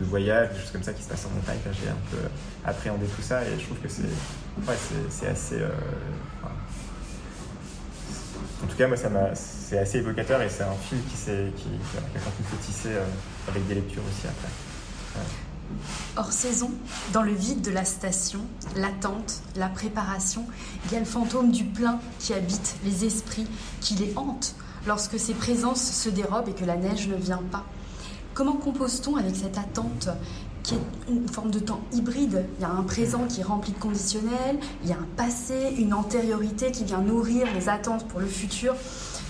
de, 0.00 0.04
voyages, 0.04 0.50
des 0.50 0.58
choses 0.58 0.70
comme 0.70 0.82
ça 0.82 0.92
qui 0.92 1.02
se 1.02 1.08
passent 1.08 1.26
en 1.26 1.34
montagne. 1.34 1.58
J'ai 1.72 1.88
un 1.88 2.10
peu 2.10 2.28
appréhendé 2.64 3.06
tout 3.06 3.22
ça 3.22 3.42
et 3.44 3.58
je 3.58 3.64
trouve 3.66 3.78
que 3.78 3.88
c'est 3.88 4.02
ouais, 4.66 5.30
assez. 5.30 5.56
Euh, 5.56 5.68
en 8.62 8.66
tout 8.66 8.76
cas, 8.76 8.88
moi, 8.88 8.96
c'est 9.34 9.78
assez 9.78 9.98
évocateur 9.98 10.42
et 10.42 10.48
c'est 10.48 10.64
un 10.64 10.74
film 10.74 11.00
qui, 11.10 11.16
s'est, 11.16 11.52
qui, 11.56 11.64
qui, 11.64 11.68
continué 11.68 12.48
de 12.52 12.66
tisser 12.66 12.90
avec 13.48 13.66
des 13.66 13.74
lectures 13.74 14.02
aussi 14.02 14.26
après. 14.26 14.48
Hors 16.16 16.32
saison, 16.32 16.70
dans 17.12 17.22
le 17.22 17.32
vide 17.32 17.62
de 17.62 17.70
la 17.70 17.84
station, 17.84 18.40
l'attente, 18.76 19.40
la 19.56 19.68
préparation, 19.68 20.44
il 20.84 20.92
y 20.92 20.96
a 20.96 20.98
le 20.98 21.06
fantôme 21.06 21.50
du 21.50 21.64
plein 21.64 22.00
qui 22.18 22.34
habite 22.34 22.76
les 22.84 23.04
esprits, 23.04 23.46
qui 23.80 23.94
les 23.94 24.12
hante 24.16 24.54
lorsque 24.86 25.18
ces 25.18 25.34
présences 25.34 25.82
se 25.82 26.08
dérobent 26.08 26.48
et 26.48 26.54
que 26.54 26.64
la 26.64 26.76
neige 26.76 27.08
ne 27.08 27.16
vient 27.16 27.42
pas. 27.50 27.64
Comment 28.40 28.56
compose-t-on 28.56 29.16
avec 29.16 29.36
cette 29.36 29.58
attente 29.58 30.08
qui 30.62 30.74
est 30.74 31.12
une 31.12 31.28
forme 31.28 31.50
de 31.50 31.58
temps 31.58 31.82
hybride? 31.92 32.46
Il 32.58 32.62
y 32.62 32.64
a 32.64 32.70
un 32.70 32.84
présent 32.84 33.26
qui 33.26 33.42
est 33.42 33.44
rempli 33.44 33.74
de 33.74 33.78
conditionnels, 33.78 34.56
il 34.82 34.88
y 34.88 34.94
a 34.94 34.96
un 34.96 35.06
passé, 35.14 35.74
une 35.76 35.92
antériorité 35.92 36.70
qui 36.70 36.84
vient 36.84 37.02
nourrir 37.02 37.46
les 37.54 37.68
attentes 37.68 38.08
pour 38.08 38.18
le 38.18 38.24
futur. 38.24 38.74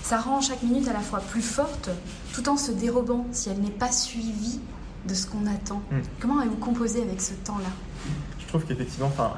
Ça 0.01 0.17
rend 0.17 0.39
chaque 0.39 0.63
minute 0.63 0.87
à 0.87 0.93
la 0.93 1.01
fois 1.01 1.19
plus 1.19 1.41
forte, 1.41 1.89
tout 2.31 2.47
en 2.47 2.55
se 2.55 2.71
dérobant 2.71 3.27
si 3.33 3.49
elle 3.49 3.59
n'est 3.59 3.69
pas 3.69 3.91
suivie 3.91 4.61
de 5.05 5.13
ce 5.13 5.27
qu'on 5.27 5.45
attend. 5.45 5.81
Hmm. 5.91 5.99
Comment 6.21 6.39
avez-vous 6.39 6.55
composé 6.55 7.01
avec 7.01 7.19
ce 7.19 7.33
temps-là? 7.33 7.69
Je 8.39 8.47
trouve 8.47 8.63
qu'effectivement, 8.63 9.07
enfin, 9.07 9.33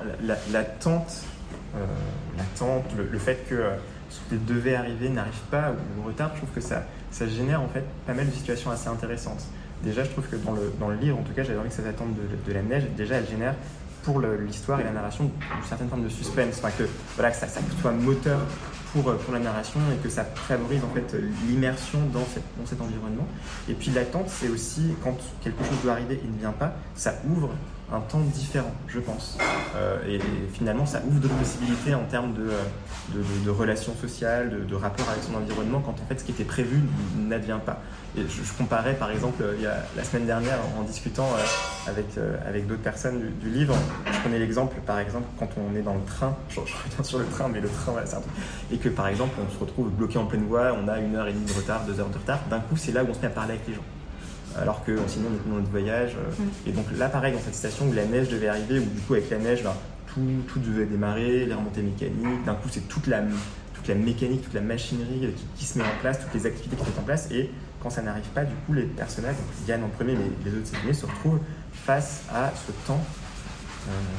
l'attente, 0.52 1.24
euh, 1.76 1.84
l'attente, 2.38 2.86
le, 2.96 3.18
fait 3.18 3.44
que 3.50 3.56
euh, 3.56 3.76
ce 4.12 4.20
qui 4.30 4.40
devait 4.40 4.76
arriver 4.76 5.10
n'arrive 5.10 5.42
pas 5.50 5.72
ou 5.98 6.06
retard, 6.06 6.30
je 6.36 6.42
trouve 6.42 6.52
que 6.54 6.62
ça, 6.62 6.84
ça 7.10 7.28
génère 7.28 7.60
en 7.60 7.70
fait 7.70 7.86
pas 8.06 8.14
mal 8.14 8.28
de 8.28 8.32
situations 8.32 8.70
assez 8.70 8.88
intéressantes. 8.88 9.44
Déjà, 9.84 10.04
je 10.04 10.10
trouve 10.10 10.28
que 10.28 10.38
dans 10.38 10.54
le, 10.54 10.74
dans 10.80 10.88
le 10.88 10.96
livre, 10.96 11.20
en 11.20 11.24
tout 11.24 11.34
cas, 11.34 11.44
j'avais 11.44 11.60
envie 11.60 11.70
que 11.70 11.76
cette 11.76 11.88
attente 11.88 12.16
de, 12.16 12.50
de, 12.50 12.54
la 12.54 12.62
neige, 12.62 12.84
déjà, 12.96 13.16
elle 13.16 13.28
génère 13.28 13.56
pour 14.04 14.20
l'histoire 14.20 14.80
et 14.80 14.84
la 14.84 14.92
narration 14.92 15.26
une 15.26 15.68
certaine 15.68 15.88
forme 15.90 16.04
de 16.04 16.10
suspense, 16.10 16.56
enfin 16.58 16.72
que, 16.78 16.84
voilà, 17.16 17.32
ça, 17.34 17.48
ça 17.48 17.62
soit 17.82 17.92
moteur 17.92 18.40
pour, 18.94 19.10
euh, 19.10 19.16
pour 19.16 19.34
la 19.34 19.40
narration 19.40 19.80
et 19.94 20.02
que 20.04 20.10
ça 20.10 20.24
favorise 20.24 20.82
en 20.84 20.94
fait 20.94 21.18
l'immersion 21.48 22.00
dans, 22.14 22.20
dans 22.20 22.66
cet 22.66 22.82
environnement. 22.82 23.28
Et 23.70 23.74
puis 23.74 23.92
l'attente, 23.92 24.30
c'est 24.30 24.50
aussi 24.50 24.96
quand 25.04 25.18
quelque 25.42 25.64
chose 25.64 25.78
doit 25.84 25.94
arriver 25.94 26.20
et 26.24 26.28
ne 26.28 26.38
vient 26.38 26.52
pas, 26.52 26.76
ça 26.96 27.16
ouvre 27.30 27.50
un 27.92 28.00
temps 28.00 28.20
différent, 28.20 28.72
je 28.88 29.00
pense. 29.00 29.38
Euh, 29.76 29.98
et, 30.08 30.20
finalement, 30.54 30.86
ça 30.86 31.02
ouvre 31.08 31.20
d'autres 31.20 31.36
possibilités 31.36 31.94
en 31.94 32.04
termes 32.04 32.34
de, 32.34 32.50
de, 33.14 33.50
relations 33.50 33.94
sociales, 33.96 34.66
de, 34.68 34.76
rapport 34.76 35.08
avec 35.10 35.24
son 35.24 35.36
environnement, 35.36 35.80
quand 35.80 35.92
en 35.92 36.06
fait 36.08 36.20
ce 36.20 36.24
qui 36.24 36.32
était 36.32 36.44
prévu 36.44 36.82
n'advient 37.18 37.60
pas. 37.64 37.82
Et 38.18 38.22
je, 38.22 38.58
comparais 38.58 38.94
par 38.94 39.10
exemple, 39.12 39.44
il 39.58 39.64
y 39.64 39.68
a, 39.68 39.84
la 39.96 40.04
semaine 40.04 40.26
dernière, 40.26 40.60
en 40.80 40.84
discutant 40.84 41.26
euh, 41.26 41.90
avec, 41.90 42.18
euh, 42.18 42.38
avec 42.48 42.68
d'autres 42.68 42.82
personnes 42.82 43.32
du, 43.42 43.50
livre, 43.50 43.76
je 44.12 44.20
prenais 44.20 44.40
l'exemple, 44.40 44.76
par 44.86 45.00
exemple, 45.00 45.28
quand 45.38 45.50
on 45.58 45.76
est 45.76 45.82
dans 45.82 45.96
le 45.96 46.06
train, 46.06 46.36
je, 46.50 46.60
reviens 46.60 47.04
sur 47.04 47.20
le 47.20 47.26
train, 47.26 47.48
mais 47.48 47.60
le 47.60 47.70
train, 47.70 47.92
voilà, 47.92 48.08
c'est 48.08 48.18
un 48.18 48.22
truc, 48.22 48.34
et 48.72 48.78
que 48.78 48.90
par 48.90 49.08
exemple, 49.08 49.34
on 49.46 49.52
se 49.54 49.60
retrouve 49.60 49.90
bloqué 49.90 50.18
en 50.18 50.26
pleine 50.26 50.46
voie, 50.46 50.74
on 50.74 50.88
a 50.88 51.00
une 51.00 51.16
heure 51.16 51.28
et 51.28 51.34
demie 51.34 51.46
de 51.46 51.54
retard, 51.54 51.86
deux 51.86 52.00
heures 52.00 52.10
de 52.10 52.18
retard, 52.18 52.40
d'un 52.50 52.60
coup, 52.60 52.78
c'est 52.78 52.92
là 52.92 53.04
où 53.04 53.08
on 53.10 53.14
se 53.14 53.20
met 53.20 53.28
à 53.28 53.32
parler 53.32 53.54
avec 53.54 53.68
les 53.68 53.74
gens 53.74 53.82
alors 54.60 54.84
que 54.84 54.98
sinon 55.08 55.30
on 55.32 55.36
est 55.36 55.50
dans 55.50 55.58
notre 55.58 55.72
voyage. 55.72 56.16
Euh, 56.16 56.44
mm. 56.44 56.70
Et 56.70 56.72
donc 56.72 56.86
là, 56.98 57.10
pareil, 57.10 57.34
dans 57.34 57.40
cette 57.40 57.56
station 57.56 57.88
où 57.88 57.94
la 57.94 58.06
neige 58.06 58.30
devait 58.30 58.48
arriver, 58.48 58.80
où 58.80 58.86
du 58.86 59.02
coup, 59.02 59.14
avec 59.14 59.30
la 59.30 59.38
neige, 59.38 59.64
ben, 59.64 59.74
tout, 60.08 60.22
tout, 60.48 60.60
devait 60.60 60.86
démarrer, 60.86 61.46
les 61.46 61.54
remontées 61.54 61.82
mécaniques, 61.82 62.44
d'un 62.46 62.56
coup, 62.56 62.70
c'est 62.70 62.88
toute 62.88 63.08
la, 63.08 63.22
toute 63.74 63.88
la 63.88 63.96
mécanique, 63.96 64.44
toute 64.44 64.54
la 64.54 64.62
machinerie 64.62 65.34
qui, 65.56 65.66
se 65.66 65.78
met 65.78 65.84
en 65.84 66.02
place, 66.02 66.20
toutes 66.20 66.34
les 66.34 66.46
activités 66.46 66.76
qui 66.76 66.84
se 66.84 66.90
mettent 66.90 67.00
en 67.00 67.04
place. 67.04 67.30
Et 67.32 67.50
quand 67.82 67.90
ça 67.90 68.02
n'arrive 68.02 68.28
pas, 68.34 68.44
du 68.44 68.54
coup, 68.66 68.74
les 68.74 68.84
personnages, 68.84 69.36
donc 69.36 69.68
Yann 69.68 69.84
en 69.84 69.90
premier, 69.90 70.14
mais 70.14 70.30
les 70.46 70.58
autres 70.58 70.68
saisonniers, 70.68 70.94
se 70.94 71.06
retrouvent 71.06 71.40
face 71.74 72.24
à 72.34 72.52
ce 72.56 72.72
temps 72.88 73.02
euh, 73.02 73.23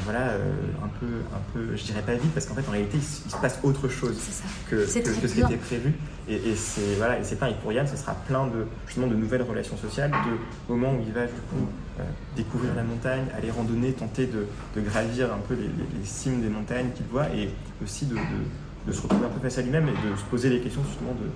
voilà, 0.04 0.28
euh, 0.30 0.52
un, 0.82 0.88
peu, 1.00 1.06
un 1.34 1.52
peu, 1.52 1.76
je 1.76 1.84
dirais 1.84 2.02
pas 2.02 2.14
vite, 2.14 2.32
parce 2.34 2.46
qu'en 2.46 2.54
fait, 2.54 2.66
en 2.68 2.72
réalité, 2.72 2.98
il, 2.98 3.30
se 3.30 3.36
passe 3.36 3.58
autre 3.62 3.88
chose 3.88 4.18
que, 4.68 4.76
que, 4.76 4.86
ce 4.86 4.98
qui 4.98 5.40
était 5.40 5.56
prévu. 5.56 5.94
Et, 6.28 6.54
c'est 6.54 6.94
voilà, 6.96 7.18
et 7.18 7.24
c'est. 7.24 7.34
Et 7.34 7.54
pour 7.62 7.72
Yann, 7.72 7.86
ce 7.86 7.96
sera 7.96 8.14
plein 8.14 8.46
de 8.46 8.66
justement 8.86 9.06
de 9.06 9.14
nouvelles 9.14 9.42
relations 9.42 9.76
sociales, 9.76 10.10
de 10.10 10.72
moments 10.72 10.92
où 10.92 11.02
il 11.06 11.12
va 11.12 11.26
du 11.26 11.32
coup 11.32 11.66
euh, 12.00 12.02
découvrir 12.36 12.74
la 12.74 12.82
montagne, 12.82 13.24
aller 13.36 13.50
randonner, 13.50 13.92
tenter 13.92 14.26
de, 14.26 14.46
de 14.76 14.80
gravir 14.80 15.32
un 15.32 15.40
peu 15.48 15.54
les, 15.54 15.68
cimes 16.04 16.40
des 16.40 16.48
montagnes 16.48 16.90
qu'il 16.94 17.06
voit, 17.06 17.28
et 17.30 17.50
aussi 17.82 18.06
de, 18.06 18.16
de, 18.86 18.92
se 18.92 19.00
retrouver 19.02 19.26
un 19.26 19.30
peu 19.30 19.40
face 19.40 19.58
à 19.58 19.62
lui-même 19.62 19.88
et 19.88 20.10
de 20.10 20.16
se 20.16 20.24
poser 20.24 20.50
les 20.50 20.60
questions 20.60 20.82
justement 20.84 21.12
de, 21.12 21.28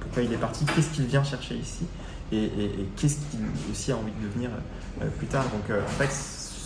pourquoi 0.00 0.22
il 0.22 0.32
est 0.32 0.36
parti, 0.36 0.64
qu'est-ce 0.64 0.90
qu'il 0.90 1.06
vient 1.06 1.24
chercher 1.24 1.56
ici, 1.56 1.84
et, 2.32 2.44
et, 2.44 2.88
qu'est-ce 2.96 3.16
qu'il 3.30 3.40
aussi 3.70 3.92
a 3.92 3.96
envie 3.96 4.12
de 4.20 4.28
devenir 4.28 4.50
plus 5.18 5.26
tard. 5.26 5.44
Donc 5.44 5.76
en 5.76 5.90
fait 5.98 6.10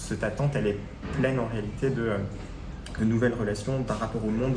cette 0.08 0.24
attente, 0.24 0.52
elle 0.54 0.68
est 0.68 0.78
pleine 1.18 1.38
en 1.38 1.46
réalité 1.46 1.90
de, 1.90 2.12
de 2.98 3.04
nouvelles 3.04 3.34
relations, 3.34 3.80
d'un 3.80 3.94
rapport 3.94 4.24
au 4.24 4.30
monde 4.30 4.54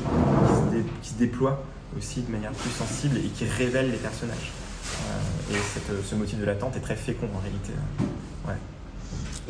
qui 1.01 1.09
se, 1.09 1.15
déploie 1.15 1.63
aussi 1.97 2.21
de 2.21 2.31
manière 2.31 2.51
plus 2.51 2.69
sensible 2.69 3.17
et 3.17 3.29
qui 3.29 3.45
révèle 3.45 3.91
les 3.91 3.97
personnages. 3.97 4.51
et 5.51 5.55
ce 6.03 6.15
motif 6.15 6.39
de 6.39 6.45
l'attente 6.45 6.75
est 6.77 6.81
très 6.81 6.95
fécond 6.95 7.27
en 7.35 7.39
réalité. 7.39 7.73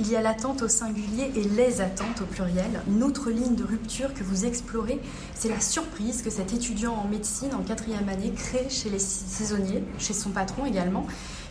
Il 0.02 0.10
y 0.10 0.16
a 0.16 0.22
l'attente 0.22 0.62
au 0.62 0.70
singulier 0.70 1.30
et 1.36 1.44
les 1.44 1.82
attentes 1.82 2.22
au 2.22 2.26
pluriel. 2.26 2.80
Une 2.88 3.04
autre 3.04 3.30
ligne 3.30 3.56
de 3.56 3.66
rupture 3.66 4.14
que 4.14 4.24
vous 4.24 4.46
explorez, 4.46 5.02
c'est 5.36 5.50
la 5.50 5.60
surprise 5.60 6.22
que 6.22 6.30
cet 6.30 6.54
étudiant 6.54 6.94
en 6.94 7.06
médecine 7.10 7.54
en 7.54 7.64
quatrième 7.64 8.08
année 8.08 8.32
crée 8.32 8.68
chez 8.70 8.90
les 8.90 9.00
saisonniers, 9.00 9.84
chez 9.98 10.14
son 10.14 10.30
patron 10.30 10.66
également, 10.66 11.06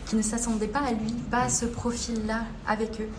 qui 0.09 0.15
ne 0.15 0.23
s'attendait 0.23 0.67
pas 0.67 0.79
à 0.79 0.91
lui, 0.91 1.11
pas 1.29 1.43
à 1.43 1.49
ce 1.49 1.65
profil-là 1.65 2.41
avec 2.67 2.99
eux. 2.99 3.09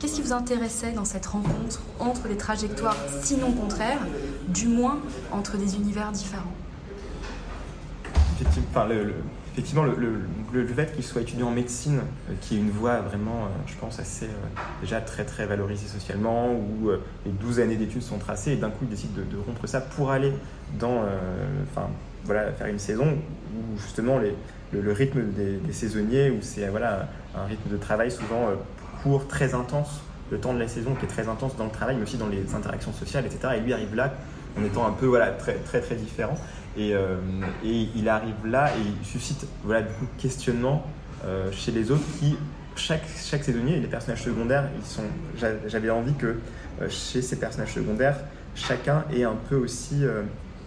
Qu'est-ce 0.00 0.16
qui 0.16 0.22
vous 0.22 0.32
intéressait 0.32 0.90
dans 0.90 1.04
cette 1.04 1.26
rencontre 1.26 1.80
entre 2.00 2.26
des 2.26 2.36
trajectoires 2.36 2.96
sinon 3.22 3.52
contraires, 3.52 4.00
du 4.48 4.66
moins 4.66 4.98
entre 5.30 5.56
des 5.56 5.76
univers 5.76 6.10
différents? 6.10 6.52
Effectivement, 8.40 8.84
le, 8.86 9.14
effectivement, 9.52 9.84
le, 9.84 10.66
fait 10.66 10.92
qu'il 10.92 11.04
soit 11.04 11.22
étudiant 11.22 11.48
en 11.48 11.52
médecine, 11.52 12.00
euh, 12.28 12.32
qui 12.40 12.56
est 12.56 12.58
une 12.58 12.70
voie 12.70 13.00
vraiment, 13.00 13.44
euh, 13.44 13.48
je 13.66 13.74
pense, 13.76 14.00
assez 14.00 14.26
euh, 14.26 14.60
déjà 14.80 15.00
très 15.00 15.24
très 15.24 15.46
valorisée 15.46 15.86
socialement, 15.86 16.52
où 16.52 16.90
les 17.24 17.30
12 17.30 17.60
années 17.60 17.76
d'études 17.76 18.02
sont 18.02 18.18
tracées, 18.18 18.52
et 18.52 18.56
d'un 18.56 18.70
coup 18.70 18.80
il 18.82 18.88
décide 18.88 19.14
de, 19.14 19.38
rompre 19.46 19.68
ça 19.68 19.80
pour 19.80 20.10
aller 20.10 20.32
dans, 20.80 21.04
enfin, 21.70 21.90
voilà, 22.24 22.50
faire 22.52 22.66
une 22.66 22.78
saison 22.78 23.18
où 23.54 23.78
justement 23.78 24.18
les, 24.18 24.34
le, 24.72 24.92
rythme 24.92 25.22
des, 25.32 25.72
saisonniers, 25.72 26.30
où 26.30 26.38
c'est 26.40 26.68
voilà, 26.68 27.08
un 27.36 27.44
rythme 27.44 27.70
de 27.70 27.76
travail 27.76 28.10
souvent 28.10 28.50
court, 29.02 29.26
très 29.26 29.54
intense, 29.54 30.00
le 30.30 30.38
temps 30.38 30.54
de 30.54 30.58
la 30.58 30.68
saison 30.68 30.94
qui 30.94 31.04
est 31.04 31.08
très 31.08 31.28
intense 31.28 31.56
dans 31.56 31.64
le 31.64 31.70
travail, 31.70 31.96
mais 31.96 32.02
aussi 32.02 32.16
dans 32.16 32.28
les 32.28 32.54
interactions 32.54 32.92
sociales, 32.92 33.24
etc. 33.26 33.54
Et 33.56 33.60
lui 33.60 33.72
arrive 33.72 33.94
là 33.94 34.14
en 34.58 34.64
étant 34.64 34.86
un 34.86 34.92
peu 34.92 35.06
voilà, 35.06 35.28
très 35.30 35.54
très 35.54 35.80
très 35.80 35.94
différent. 35.94 36.36
Euh, 36.78 37.16
et, 37.64 37.88
il 37.96 38.08
arrive 38.08 38.46
là 38.46 38.70
et 38.76 38.80
il 38.80 39.06
suscite 39.06 39.46
voilà, 39.64 39.82
du 39.82 39.92
coup, 39.94 40.06
questionnement 40.18 40.86
euh, 41.24 41.50
chez 41.52 41.72
les 41.72 41.90
autres 41.90 42.04
qui, 42.18 42.36
chaque, 42.76 43.04
chaque 43.22 43.44
saisonnier, 43.44 43.80
les 43.80 43.88
personnages 43.88 44.22
secondaires, 44.22 44.68
ils 44.78 44.86
sont, 44.86 45.02
j'avais 45.66 45.90
envie 45.90 46.14
que 46.14 46.38
euh, 46.80 46.88
chez 46.88 47.22
ces 47.22 47.36
personnages 47.36 47.74
secondaires, 47.74 48.16
chacun 48.54 49.04
ait 49.12 49.24
un 49.24 49.36
peu 49.48 49.56
aussi 49.56 50.04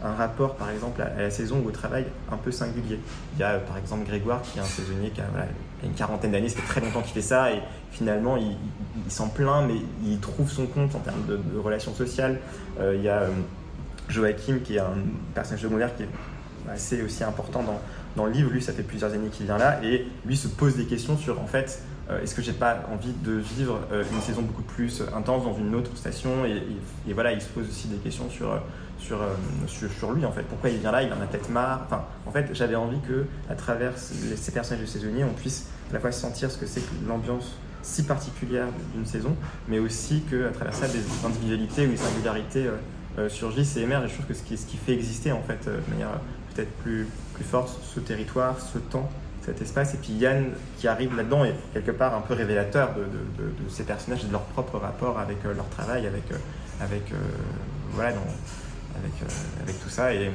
un 0.03 0.13
rapport, 0.13 0.55
par 0.55 0.69
exemple, 0.69 1.01
à, 1.01 1.21
la 1.21 1.31
saison 1.31 1.61
ou 1.63 1.69
au 1.69 1.71
travail 1.71 2.05
un 2.31 2.37
peu 2.37 2.51
singulier. 2.51 2.99
Il 3.35 3.39
y 3.39 3.43
a, 3.43 3.59
par 3.59 3.77
exemple, 3.77 4.05
Grégoire, 4.05 4.41
qui 4.41 4.57
est 4.57 4.61
un 4.61 4.65
saisonnier 4.65 5.09
qui 5.09 5.21
a, 5.21 5.25
une 5.83 5.93
quarantaine 5.93 6.31
d'années, 6.31 6.49
ça 6.49 6.61
fait 6.61 6.67
très 6.67 6.81
longtemps 6.81 7.01
qu'il 7.01 7.13
fait 7.13 7.21
ça, 7.21 7.51
et 7.51 7.61
finalement, 7.91 8.37
il, 8.37 8.55
s'en 9.09 9.27
plaint, 9.27 9.67
mais 9.67 9.75
il 10.05 10.19
trouve 10.19 10.49
son 10.49 10.65
compte 10.65 10.95
en 10.95 10.99
termes 10.99 11.25
de, 11.27 11.39
relations 11.59 11.93
sociales. 11.93 12.39
il 12.79 13.01
y 13.01 13.09
a 13.09 13.23
Joachim, 14.09 14.59
qui 14.63 14.75
est 14.75 14.79
un 14.79 14.95
personnage 15.33 15.61
secondaire 15.61 15.95
qui 15.95 16.03
est 16.03 16.09
assez 16.71 17.01
aussi 17.01 17.23
important 17.23 17.63
dans, 17.63 17.79
dans 18.15 18.25
le 18.25 18.31
livre. 18.31 18.51
Lui, 18.51 18.61
ça 18.61 18.73
fait 18.73 18.83
plusieurs 18.83 19.13
années 19.13 19.29
qu'il 19.29 19.45
vient 19.45 19.57
là 19.57 19.83
et 19.83 20.07
lui 20.25 20.37
se 20.37 20.47
pose 20.47 20.75
des 20.75 20.85
questions 20.85 21.17
sur 21.17 21.39
en 21.41 21.47
fait, 21.47 21.81
euh, 21.81 21.92
est-ce 22.21 22.35
que 22.35 22.41
j'ai 22.41 22.53
pas 22.53 22.83
envie 22.91 23.13
de 23.23 23.33
vivre 23.33 23.79
euh, 23.91 24.03
une 24.13 24.21
saison 24.21 24.41
beaucoup 24.41 24.61
plus 24.61 25.03
intense 25.15 25.43
dans 25.43 25.57
une 25.57 25.73
autre 25.73 25.95
station 25.95 26.45
et, 26.45 27.13
voilà, 27.13 27.31
il 27.31 27.41
se 27.41 27.47
pose 27.47 27.67
aussi 27.67 27.87
des 27.87 27.97
questions 27.97 28.29
sur, 28.29 28.59
sur, 28.97 29.21
euh, 29.21 29.27
sur, 29.67 30.11
lui 30.11 30.25
en 30.25 30.31
fait. 30.31 30.43
Pourquoi 30.43 30.69
il 30.69 30.79
vient 30.79 30.91
là? 30.91 31.03
Il 31.03 31.11
en 31.13 31.21
a 31.21 31.25
peut-être 31.25 31.49
marre. 31.49 31.81
Enfin, 31.85 32.03
en 32.25 32.31
fait, 32.31 32.49
j'avais 32.53 32.75
envie 32.75 32.99
que 33.01 33.25
à 33.49 33.55
travers 33.55 33.93
ces 33.97 34.51
personnages 34.51 34.81
de 34.81 34.89
saisonniers, 34.89 35.23
on 35.23 35.33
puisse 35.33 35.67
à 35.89 35.93
la 35.93 35.99
fois 35.99 36.11
sentir 36.11 36.51
ce 36.51 36.57
que 36.57 36.65
c'est 36.65 36.81
que 36.81 37.07
l'ambiance 37.07 37.57
si 37.81 38.03
particulière 38.03 38.67
d'une 38.93 39.05
saison, 39.05 39.35
mais 39.67 39.77
aussi 39.79 40.23
qu'à 40.29 40.51
travers 40.53 40.73
ça, 40.73 40.87
des 40.87 41.01
individualités 41.25 41.85
ou 41.85 41.91
des 41.91 41.97
singularités 41.97 42.69
euh, 43.19 43.29
surgissent 43.29 43.75
et 43.77 43.81
émergent. 43.81 44.05
Et 44.05 44.09
je 44.09 44.13
trouve 44.13 44.25
que 44.25 44.33
ce 44.33 44.41
qui, 44.41 44.57
ce 44.57 44.65
qui 44.65 44.77
fait 44.77 44.93
exister 44.93 45.31
en 45.31 45.41
fait 45.41 45.67
euh, 45.67 45.79
de 45.85 45.91
manière 45.91 46.09
peut-être 46.53 46.71
plus, 46.81 47.07
plus 47.33 47.43
forte 47.43 47.77
ce 47.93 47.99
territoire, 47.99 48.59
ce 48.59 48.77
temps, 48.77 49.09
cet 49.45 49.61
espace. 49.61 49.93
Et 49.93 49.97
puis 49.97 50.13
Yann 50.13 50.51
qui 50.77 50.87
arrive 50.87 51.15
là-dedans 51.15 51.45
est 51.45 51.55
quelque 51.73 51.91
part 51.91 52.15
un 52.15 52.21
peu 52.21 52.33
révélateur 52.33 52.93
de, 52.95 53.69
ces 53.69 53.83
personnages 53.83 54.23
et 54.23 54.27
de 54.27 54.31
leur 54.31 54.43
propre 54.43 54.77
rapport 54.77 55.19
avec 55.19 55.37
euh, 55.45 55.53
leur 55.53 55.67
travail, 55.69 56.05
avec, 56.05 56.23
avec, 56.81 57.13
voilà, 57.91 58.09
avec, 58.09 59.13
avec 59.61 59.83
tout 59.83 59.89
ça. 59.89 60.13
Et 60.13 60.31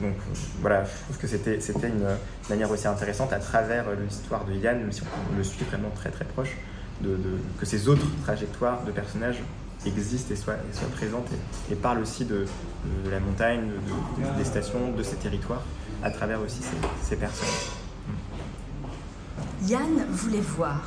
donc 0.00 0.14
voilà, 0.60 0.84
je 0.84 1.04
trouve 1.04 1.18
que 1.18 1.26
c'était, 1.26 1.58
une 1.88 2.06
manière 2.50 2.70
aussi 2.70 2.86
intéressante 2.86 3.32
à 3.32 3.38
travers 3.38 3.84
l'histoire 3.92 4.44
de 4.44 4.52
Yann, 4.52 4.78
même 4.78 4.92
si 4.92 5.02
on 5.02 5.36
le 5.36 5.44
suit 5.44 5.64
vraiment 5.64 5.90
très 5.90 6.10
très 6.10 6.24
proche, 6.24 6.56
de, 7.00 7.16
que 7.58 7.66
ces 7.66 7.88
autres 7.88 8.06
trajectoires 8.22 8.82
de 8.84 8.92
personnages 8.92 9.42
existe 9.86 10.30
et 10.30 10.36
soit, 10.36 10.54
et 10.54 10.76
soit 10.76 10.88
présente 10.88 11.26
et, 11.70 11.74
parle 11.74 12.00
aussi 12.00 12.24
de, 12.24 12.46
la 13.10 13.20
montagne, 13.20 13.70
des 14.38 14.44
stations, 14.44 14.92
de 14.92 15.02
ces 15.02 15.16
territoires, 15.16 15.62
à 16.02 16.10
travers 16.10 16.40
aussi 16.40 16.60
ces, 17.02 17.16
personnes. 17.16 17.48
Yann 19.68 20.06
voulait 20.10 20.40
voir, 20.40 20.80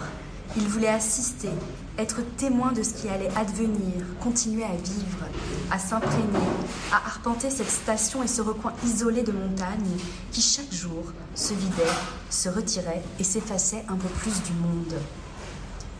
il 0.57 0.67
voulait 0.67 0.89
assister, 0.89 1.49
être 1.97 2.21
témoin 2.35 2.73
de 2.73 2.83
ce 2.83 2.93
qui 2.93 3.07
allait 3.07 3.33
advenir, 3.35 4.03
continuer 4.21 4.63
à 4.63 4.75
vivre, 4.75 5.25
à 5.71 5.79
s'imprégner, 5.79 6.45
à 6.91 6.97
arpenter 6.97 7.49
cette 7.49 7.69
station 7.69 8.21
et 8.21 8.27
ce 8.27 8.41
recoin 8.41 8.73
isolé 8.85 9.23
de 9.23 9.31
montagne 9.31 9.97
qui 10.31 10.41
chaque 10.41 10.73
jour 10.73 11.05
se 11.35 11.53
vidait, 11.53 11.83
se 12.29 12.49
retirait 12.49 13.01
et 13.17 13.23
s'effaçait 13.23 13.85
un 13.87 13.95
peu 13.95 14.09
plus 14.09 14.43
du 14.43 14.53
monde. 14.53 14.99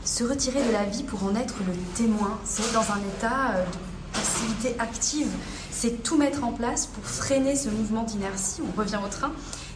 Se 0.04 0.26
retirer 0.26 0.62
de 0.66 0.72
la 0.72 0.84
vie 0.84 1.04
pour 1.04 1.24
en 1.24 1.36
être 1.36 1.56
le 1.66 1.74
témoin, 1.96 2.38
c'est 2.44 2.74
dans 2.74 2.92
un 2.92 3.00
état 3.16 3.52
euh, 3.56 3.66
de 3.66 4.18
passivité 4.20 4.76
active, 4.80 5.32
c'est 5.72 6.04
tout 6.04 6.18
mettre 6.18 6.44
en 6.44 6.52
place 6.52 6.88
pour 6.88 7.06
freiner 7.06 7.56
ce 7.56 7.70
mouvement 7.70 8.04
d'inertie. 8.04 8.62
On 8.62 8.78
revient 8.80 9.00
au 9.04 9.10
train 9.10 9.32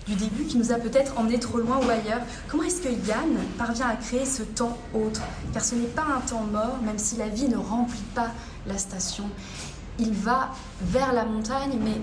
du 0.09 0.15
début 0.15 0.45
qui 0.45 0.57
nous 0.57 0.71
a 0.71 0.75
peut-être 0.75 1.17
emmené 1.17 1.39
trop 1.39 1.59
loin 1.59 1.77
ou 1.77 1.89
ailleurs. 1.89 2.21
Comment 2.47 2.63
est-ce 2.63 2.81
que 2.81 2.89
Yann 2.89 3.37
parvient 3.57 3.87
à 3.87 3.95
créer 3.95 4.25
ce 4.25 4.41
temps 4.41 4.77
autre? 4.93 5.21
Car 5.53 5.63
ce 5.63 5.75
n'est 5.75 5.87
pas 5.87 6.05
un 6.17 6.21
temps 6.21 6.43
mort, 6.51 6.79
même 6.83 6.97
si 6.97 7.17
la 7.17 7.27
vie 7.27 7.47
ne 7.47 7.57
remplit 7.57 8.03
pas 8.15 8.31
la 8.65 8.77
station. 8.77 9.25
Il 9.99 10.13
va 10.13 10.49
vers 10.81 11.13
la 11.13 11.25
montagne, 11.25 11.77
mais 11.83 12.01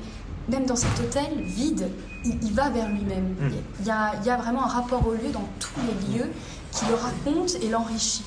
même 0.48 0.66
dans 0.66 0.76
cet 0.76 0.98
hôtel 1.00 1.42
vide, 1.42 1.90
il, 2.24 2.52
va 2.52 2.70
vers 2.70 2.88
lui-même. 2.88 3.34
Hmm. 3.40 3.50
Il, 3.80 3.86
y 3.86 3.90
a, 3.90 4.12
il 4.20 4.26
y 4.26 4.30
a 4.30 4.36
vraiment 4.36 4.64
un 4.64 4.68
rapport 4.68 5.06
au 5.06 5.12
lieu 5.12 5.30
dans 5.32 5.48
tous 5.58 5.80
les 5.80 6.18
lieux 6.18 6.30
qui 6.70 6.84
le 6.86 6.94
raconte 6.94 7.56
et 7.62 7.68
l'enrichit. 7.68 8.24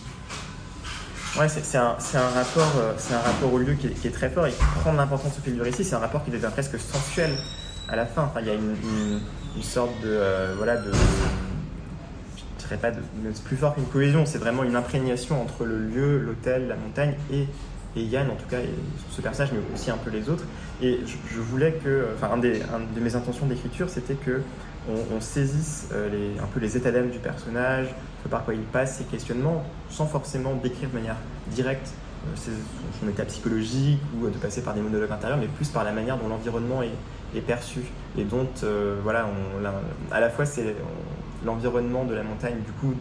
Ouais, 1.38 1.48
c'est 1.48 1.78
un, 1.78 1.96
un, 2.16 2.30
rapport, 2.30 2.74
euh, 2.78 2.94
c'est 2.98 3.14
un 3.14 3.20
rapport 3.20 3.54
au 3.54 3.60
lieu 3.60 3.76
qui 3.76 3.88
est, 3.88 4.12
très 4.12 4.30
fort 4.30 4.48
et 4.48 4.52
qui 4.52 4.64
prend 4.82 4.92
l'importance 4.94 5.38
au 5.38 5.42
fil 5.42 5.54
du 5.54 5.62
récit. 5.62 5.86
C'est 5.86 5.96
un 5.96 6.00
rapport 6.00 6.26
qui 6.26 6.32
devient 6.32 6.50
presque 6.52 6.78
sensuel 6.80 7.30
à 7.88 7.96
la 7.96 8.06
fin. 8.06 8.24
Enfin, 8.24 8.42
il 8.42 8.48
y 8.48 8.50
a 8.50 8.56
une, 8.56 8.76
une, 8.84 9.22
sorte 9.63 9.92
de, 10.01 10.08
euh, 10.10 10.54
voilà, 10.58 10.78
de, 10.78 10.92
je 12.38 12.63
dirais 12.63 12.78
pas, 12.78 12.92
de, 12.92 13.00
plus 13.46 13.58
fort 13.58 13.75
qu'une 13.75 13.86
cohésion. 13.86 14.25
C'est 14.25 14.38
vraiment 14.38 14.63
une 14.63 14.75
imprégnation 14.75 15.42
entre 15.42 15.66
le 15.66 15.80
lieu, 15.80 16.20
l'hôtel, 16.20 16.68
la 16.68 16.75
montagne 16.75 17.16
et, 17.32 17.48
et 17.96 18.04
Yann, 18.04 18.30
en 18.30 18.36
tout 18.36 18.48
cas, 18.50 18.60
et 18.60 18.70
ce 19.12 19.22
personnage, 19.22 19.51
mais 19.54 19.60
aussi 19.74 19.92
un 19.92 19.98
peu 19.98 20.10
les 20.10 20.30
autres. 20.30 20.44
Et 20.82 21.00
je, 21.06 21.39
voulais 21.39 21.74
que, 21.84 22.08
enfin, 22.16 22.34
un, 22.34 22.38
des, 22.38 22.62
un 22.62 22.80
de 22.96 23.00
mes 23.01 23.16
intentions 23.16 23.46
d'écriture, 23.46 23.89
c'était 23.89 24.16
que 24.16 24.42
on, 24.88 25.22
saisisse 25.22 25.89
euh, 25.92 26.10
les, 26.10 26.39
un 26.39 26.48
peu 26.48 26.60
les 26.60 26.75
états 26.75 26.92
d'âme 26.92 27.10
du 27.10 27.20
personnage, 27.20 27.88
par 28.30 28.44
quoi 28.44 28.54
il 28.54 28.62
passe, 28.62 28.98
ses 28.98 29.04
questionnements, 29.04 29.63
sans 29.89 30.06
forcément 30.06 30.56
décrire 30.56 30.89
de 30.89 30.96
manière 30.96 31.16
directe 31.51 31.94
euh, 32.28 32.54
son, 33.00 33.08
état 33.08 33.25
psychologique 33.25 34.00
ou 34.18 34.28
de 34.28 34.38
passer 34.38 34.62
par 34.62 34.74
des 34.74 34.82
monologues 34.82 35.12
intérieurs, 35.12 35.39
mais 35.39 35.48
plus 35.48 35.70
par 35.70 35.84
la 35.84 35.92
manière 35.92 36.18
dont 36.18 36.28
l'environnement 36.28 36.82
est, 36.82 36.92
perçu 37.42 37.82
et 38.18 38.24
dont, 38.24 38.48
euh, 38.64 39.00
voilà, 39.04 39.30
à 40.12 40.20
la 40.20 40.30
fois 40.30 40.46
c'est 40.46 40.76
l'environnement 41.46 42.04
de 42.06 42.16
la 42.16 42.24
montagne, 42.24 42.58
du 42.66 42.72
coup, 42.74 42.94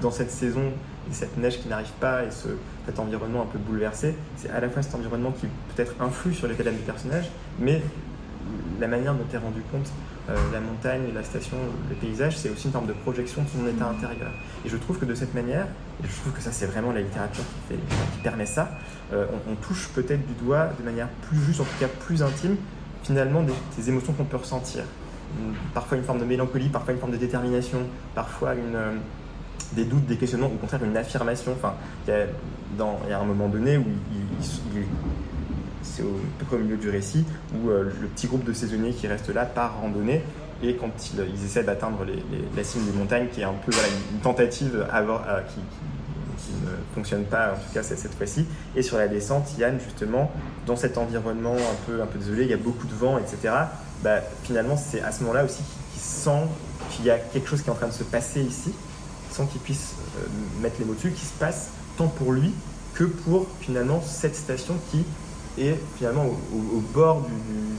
dans 0.00 0.10
cette 0.10 0.30
saison, 0.30 0.72
et 1.10 1.14
cette 1.14 1.36
neige 1.38 1.60
qui 1.60 1.68
n'arrive 1.68 1.92
pas 2.00 2.24
et 2.24 2.30
ce, 2.30 2.48
cet 2.86 2.98
environnement 2.98 3.42
un 3.42 3.46
peu 3.46 3.58
bouleversé, 3.58 4.14
c'est 4.36 4.50
à 4.50 4.60
la 4.60 4.68
fois 4.68 4.82
cet 4.82 4.94
environnement 4.94 5.32
qui 5.32 5.46
peut-être 5.74 5.94
influe 6.00 6.34
sur 6.34 6.48
l'état 6.48 6.70
du 6.70 6.78
personnage, 6.78 7.30
mais 7.58 7.82
la 8.80 8.88
manière 8.88 9.14
dont 9.14 9.24
tu 9.28 9.36
es 9.36 9.38
rendu 9.38 9.60
compte 9.70 9.90
euh, 10.28 10.34
la 10.52 10.60
montagne, 10.60 11.02
la 11.14 11.22
station, 11.22 11.56
le 11.88 11.94
paysage, 11.96 12.36
c'est 12.36 12.50
aussi 12.50 12.66
une 12.66 12.72
forme 12.72 12.86
de 12.86 12.92
projection 12.92 13.42
de 13.42 13.48
son 13.48 13.66
état 13.66 13.88
intérieur. 13.88 14.30
Et 14.64 14.68
je 14.68 14.76
trouve 14.76 14.98
que 14.98 15.04
de 15.04 15.14
cette 15.14 15.34
manière, 15.34 15.66
et 16.02 16.06
je 16.06 16.20
trouve 16.20 16.32
que 16.32 16.40
ça 16.40 16.52
c'est 16.52 16.66
vraiment 16.66 16.92
la 16.92 17.00
littérature 17.00 17.44
qui 17.68 18.22
permet 18.22 18.46
ça, 18.46 18.70
euh, 19.12 19.26
on, 19.50 19.54
touche 19.56 19.88
peut-être 19.88 20.26
du 20.26 20.34
doigt 20.44 20.70
de 20.78 20.84
manière 20.84 21.08
plus 21.28 21.38
juste, 21.42 21.60
en 21.60 21.64
tout 21.64 21.78
cas 21.80 21.88
plus 21.88 22.22
intime, 22.22 22.56
finalement 23.02 23.42
des, 23.42 23.88
émotions 23.88 24.12
qu'on 24.12 24.24
peut 24.24 24.36
ressentir. 24.36 24.84
Parfois 25.74 25.96
une 25.96 26.04
forme 26.04 26.18
de 26.18 26.24
mélancolie, 26.24 26.68
parfois 26.68 26.92
une 26.92 26.98
forme 26.98 27.12
de 27.12 27.16
détermination, 27.16 27.78
parfois 28.14 28.50
euh, 28.50 28.92
des 29.74 29.84
doutes, 29.84 30.06
des 30.06 30.16
questionnements, 30.16 30.48
ou 30.48 30.54
au 30.54 30.58
contraire 30.58 30.82
une 30.84 30.96
affirmation. 30.96 31.52
Enfin, 31.52 31.74
il 32.06 32.10
y 32.10 32.14
a, 32.14 32.26
dans, 32.76 32.98
un 33.08 33.24
moment 33.24 33.48
donné 33.48 33.78
où 33.78 33.84
c'est 35.82 36.02
au, 36.02 36.20
peu 36.38 36.44
près 36.46 36.56
au 36.56 36.60
milieu 36.60 36.76
du 36.76 36.90
récit, 36.90 37.24
où 37.54 37.70
euh, 37.70 37.92
le 38.00 38.08
petit 38.08 38.26
groupe 38.26 38.44
de 38.44 38.52
saisonniers 38.52 38.92
qui 38.92 39.06
reste 39.06 39.32
là 39.32 39.44
part 39.44 39.80
randonnée, 39.80 40.22
et 40.62 40.74
quand 40.74 40.90
ils, 41.14 41.44
essaient 41.44 41.62
d'atteindre 41.64 42.04
la 42.56 42.64
cime 42.64 42.84
des 42.84 42.98
montagnes, 42.98 43.28
qui 43.32 43.40
est 43.40 43.44
un 43.44 43.54
peu 43.64 43.72
une, 44.12 44.20
tentative 44.20 44.84
qui, 45.48 45.60
ne 46.64 46.94
fonctionne 46.94 47.24
pas, 47.24 47.52
en 47.52 47.56
tout 47.56 47.72
cas 47.72 47.82
cette, 47.82 48.14
fois-ci. 48.14 48.46
Et 48.76 48.82
sur 48.82 48.98
la 48.98 49.08
descente, 49.08 49.56
Yann, 49.58 49.78
justement, 49.80 50.30
dans 50.66 50.76
cet 50.76 50.98
environnement 50.98 51.54
un 51.54 51.86
peu, 51.86 52.02
un 52.02 52.06
peu 52.06 52.18
désolé, 52.18 52.44
il 52.44 52.50
y 52.50 52.54
a 52.54 52.58
beaucoup 52.58 52.86
de 52.86 52.94
vent, 52.94 53.18
etc. 53.18 53.54
Bah, 54.02 54.20
finalement, 54.44 54.76
c'est 54.76 55.02
à 55.02 55.12
ce 55.12 55.20
moment-là 55.22 55.44
aussi 55.44 55.62
qu'il 55.92 56.00
sent 56.00 56.46
qu'il 56.90 57.04
y 57.04 57.10
a 57.10 57.18
quelque 57.18 57.48
chose 57.48 57.62
qui 57.62 57.68
est 57.68 57.72
en 57.72 57.76
train 57.76 57.88
de 57.88 57.92
se 57.92 58.04
passer 58.04 58.40
ici, 58.40 58.72
sans 59.30 59.46
qu'il 59.46 59.60
puisse 59.60 59.94
euh, 60.18 60.26
mettre 60.62 60.76
les 60.78 60.84
mots 60.84 60.94
dessus, 60.94 61.12
qui 61.12 61.24
se 61.24 61.34
passe 61.34 61.68
tant 61.96 62.08
pour 62.08 62.32
lui 62.32 62.52
que 62.94 63.04
pour 63.04 63.46
finalement 63.60 64.02
cette 64.02 64.36
station 64.36 64.74
qui 64.90 65.04
est 65.58 65.78
finalement 65.96 66.26
au, 66.26 66.80
bord 66.94 67.26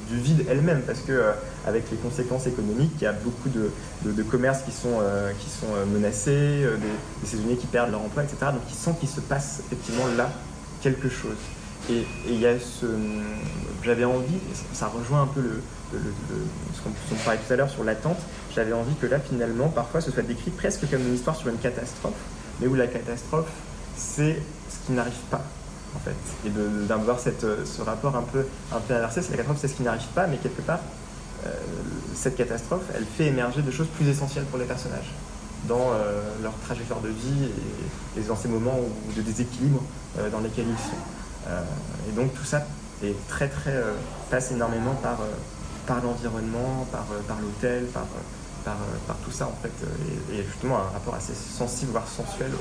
du, 0.09 0.17
vide 0.17 0.45
elle-même, 0.49 0.81
parce 0.81 0.99
que 0.99 1.13
euh, 1.13 1.31
avec 1.65 1.89
les 1.89 1.97
conséquences 1.97 2.45
économiques, 2.45 2.91
il 2.97 3.03
y 3.05 3.07
a 3.07 3.13
beaucoup 3.13 3.47
de, 3.47 3.71
de, 4.03 4.23
commerces 4.23 4.61
qui 4.63 4.71
sont, 4.71 4.99
euh, 5.01 5.31
qui 5.39 5.49
sont 5.49 5.73
euh, 5.73 5.85
menacés, 5.85 6.65
des, 7.21 7.27
saisonniers 7.27 7.55
qui 7.55 7.67
perdent 7.67 7.91
leur 7.91 8.01
emploi, 8.01 8.23
etc. 8.23 8.37
Donc 8.51 8.61
il 8.69 8.75
sent 8.75 8.91
qu'il 8.99 9.07
se 9.07 9.21
passe 9.21 9.61
effectivement 9.65 10.05
là 10.17 10.29
quelque 10.81 11.07
chose. 11.07 11.37
Et 11.89 12.05
il 12.27 12.39
y 12.39 12.45
a 12.45 12.59
ce. 12.59 12.85
J'avais 13.83 14.05
envie, 14.05 14.37
ça, 14.73 14.87
rejoint 14.87 15.23
un 15.23 15.27
peu 15.27 15.41
le, 15.41 15.61
ce 15.93 16.81
qu'on 16.81 17.15
parlait 17.23 17.39
tout 17.45 17.53
à 17.53 17.55
l'heure 17.55 17.69
sur 17.69 17.83
l'attente, 17.83 18.19
j'avais 18.53 18.73
envie 18.73 18.95
que 18.95 19.07
là 19.07 19.19
finalement, 19.19 19.69
parfois, 19.69 20.01
ce 20.01 20.11
soit 20.11 20.23
décrit 20.23 20.51
presque 20.51 20.89
comme 20.89 21.01
une 21.01 21.15
histoire 21.15 21.35
sur 21.35 21.47
une 21.49 21.57
catastrophe, 21.57 22.13
mais 22.59 22.67
où 22.67 22.75
la 22.75 22.87
catastrophe, 22.87 23.49
c'est 23.95 24.41
ce 24.69 24.85
qui 24.85 24.91
n'arrive 24.91 25.13
pas 25.29 25.43
en 25.95 25.99
fait, 25.99 26.47
et 26.47 26.49
d'avoir 26.87 27.19
ce 27.19 27.81
rapport 27.81 28.15
un 28.15 28.23
peu, 28.23 28.45
inversé. 28.71 29.21
C'est 29.21 29.31
la 29.31 29.37
catastrophe, 29.37 29.59
c'est 29.61 29.67
ce 29.67 29.75
qui 29.75 29.83
n'arrive 29.83 30.07
pas, 30.15 30.27
mais 30.27 30.37
quelque 30.37 30.61
part, 30.61 30.79
euh, 31.45 31.49
cette 32.13 32.35
catastrophe, 32.35 32.83
elle 32.95 33.05
fait 33.05 33.25
émerger 33.25 33.61
des 33.61 33.71
choses 33.71 33.87
plus 33.87 34.07
essentielles 34.07 34.45
pour 34.45 34.59
les 34.59 34.65
personnages 34.65 35.11
dans 35.67 35.91
euh, 35.91 36.21
leur 36.41 36.53
trajectoire 36.65 37.01
de 37.01 37.09
vie 37.09 37.49
et, 38.17 38.21
dans 38.21 38.35
ces 38.35 38.47
moments 38.47 38.79
de 39.15 39.21
déséquilibre 39.21 39.81
euh, 40.19 40.29
dans 40.29 40.39
lesquels 40.39 40.65
ils 40.67 40.89
sont. 40.89 41.49
et 42.09 42.11
donc 42.13 42.33
tout 42.33 42.43
ça 42.43 42.65
est 43.03 43.15
très 43.27 43.47
très 43.47 43.75
passe 44.29 44.51
énormément 44.51 44.93
par, 45.01 45.17
l'environnement, 46.03 46.85
par, 46.91 47.05
l'hôtel, 47.41 47.85
par, 47.87 48.05
par, 48.63 49.17
tout 49.25 49.31
ça 49.31 49.47
en 49.47 49.57
fait, 49.61 49.73
et, 50.31 50.43
justement 50.43 50.77
un 50.77 50.93
rapport 50.93 51.15
assez 51.15 51.33
sensible 51.33 51.91
voire 51.91 52.07
sensuel 52.07 52.51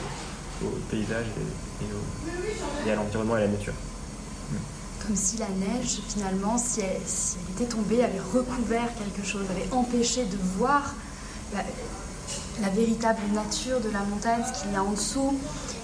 au 0.62 0.70
paysage 0.90 1.26
et, 2.86 2.90
à 2.90 2.94
l'environnement 2.94 3.36
et 3.36 3.42
à 3.42 3.44
la 3.46 3.52
nature. 3.52 3.74
Comme 5.06 5.16
si 5.16 5.38
la 5.38 5.48
neige, 5.48 6.00
finalement, 6.08 6.58
si 6.58 6.80
elle, 6.80 7.00
était 7.54 7.64
tombée, 7.64 8.04
avait 8.04 8.20
recouvert 8.20 8.88
quelque 8.98 9.26
chose, 9.26 9.44
avait 9.50 9.72
empêché 9.72 10.24
de 10.24 10.36
voir 10.58 10.94
la, 11.54 12.68
véritable 12.68 13.20
nature 13.32 13.80
de 13.80 13.90
la 13.90 14.00
montagne, 14.00 14.42
ce 14.46 14.62
qu'il 14.62 14.72
y 14.72 14.76
a 14.76 14.82
en 14.82 14.92
dessous, 14.92 15.34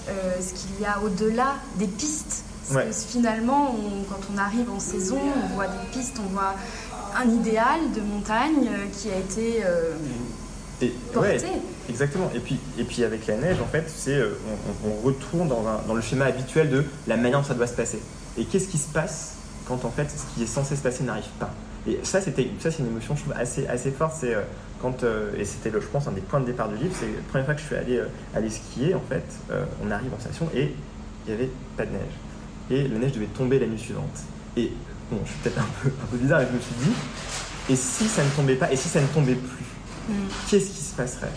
euh, 0.09 0.35
ce 0.39 0.53
qu'il 0.53 0.79
y 0.79 0.85
a 0.85 1.01
au-delà 1.01 1.55
des 1.77 1.87
pistes. 1.87 2.43
Parce 2.71 3.03
que 3.05 3.11
finalement, 3.11 3.75
quand 4.09 4.19
on 4.33 4.37
arrive 4.37 4.69
en 4.69 4.79
saison, 4.79 5.17
on 5.17 5.55
voit 5.55 5.67
des 5.67 5.87
pistes, 5.91 6.17
on 6.19 6.29
voit 6.33 6.53
un 7.15 7.29
idéal 7.29 7.91
de 7.95 8.01
montagne 8.01 8.69
euh, 8.69 8.85
qui 8.93 9.09
a 9.09 9.17
été 9.17 9.63
euh, 9.63 9.93
et, 10.81 10.93
ouais, 11.15 11.37
exactement. 11.89 12.29
Et 12.35 12.39
puis, 12.39 12.59
et 12.77 12.83
puis 12.83 13.03
avec 13.03 13.25
la 13.27 13.35
neige, 13.35 13.57
en 13.61 13.65
fait, 13.65 13.85
c'est 13.87 14.15
euh, 14.15 14.37
on, 14.85 15.05
retourne 15.05 15.47
dans, 15.47 15.63
dans, 15.87 15.93
le 15.93 16.01
schéma 16.01 16.25
habituel 16.25 16.69
de 16.69 16.83
la 17.07 17.17
manière 17.17 17.39
dont 17.39 17.47
ça 17.47 17.55
doit 17.55 17.67
se 17.67 17.75
passer. 17.75 17.99
Et 18.37 18.45
qu'est-ce 18.45 18.67
qui 18.67 18.77
se 18.77 18.87
passe 18.87 19.35
quand 19.67 19.83
en 19.85 19.89
fait 19.89 20.07
ce 20.09 20.23
qui 20.33 20.43
est 20.43 20.47
censé 20.47 20.75
se 20.75 20.81
passer 20.81 21.03
n'arrive 21.03 21.29
pas? 21.39 21.49
Et 21.87 21.99
ça, 22.03 22.21
c'était 22.21 22.49
ça, 22.59 22.69
c'est 22.69 22.79
une 22.79 22.87
émotion, 22.87 23.15
je 23.15 23.21
trouve 23.21 23.33
assez 23.35 23.65
assez 23.67 23.91
forte. 23.91 24.13
C'est 24.19 24.35
euh, 24.35 24.41
quand 24.81 25.03
euh, 25.03 25.31
et 25.37 25.45
c'était, 25.45 25.71
je 25.71 25.87
pense, 25.87 26.07
un 26.07 26.11
des 26.11 26.21
points 26.21 26.41
de 26.41 26.45
départ 26.45 26.69
du 26.69 26.75
livre. 26.75 26.95
C'est 26.99 27.07
la 27.07 27.23
première 27.29 27.45
fois 27.45 27.55
que 27.55 27.61
je 27.61 27.65
suis 27.65 27.75
allé 27.75 28.01
aller 28.35 28.49
skier. 28.49 28.93
En 28.93 29.01
fait, 29.09 29.25
on 29.83 29.89
arrive 29.89 30.13
en 30.13 30.19
station 30.19 30.47
et 30.53 30.73
il 31.25 31.33
n'y 31.33 31.39
avait 31.39 31.49
pas 31.75 31.85
de 31.85 31.91
neige. 31.91 32.13
Et 32.69 32.87
la 32.87 32.99
neige 32.99 33.13
devait 33.13 33.25
tomber 33.27 33.57
la 33.57 33.65
nuit 33.65 33.79
suivante. 33.79 34.05
Et 34.55 34.71
bon, 35.11 35.19
je 35.25 35.31
suis 35.31 35.39
peut-être 35.39 35.59
un 35.59 35.67
peu, 35.81 35.89
un 35.89 36.05
peu 36.11 36.17
bizarre, 36.17 36.41
mais 36.41 36.47
je 36.51 36.55
me 36.55 36.59
suis 36.59 36.75
dit, 36.83 36.95
et 37.69 37.75
si 37.75 38.05
ça 38.05 38.23
ne 38.23 38.29
tombait 38.29 38.55
pas, 38.55 38.71
et 38.71 38.75
si 38.75 38.89
ça 38.89 39.01
ne 39.01 39.07
tombait 39.07 39.35
plus? 39.35 39.76
Qu'est-ce 40.49 40.69
qui 40.71 40.83
se 40.83 40.95
passerait? 40.95 41.31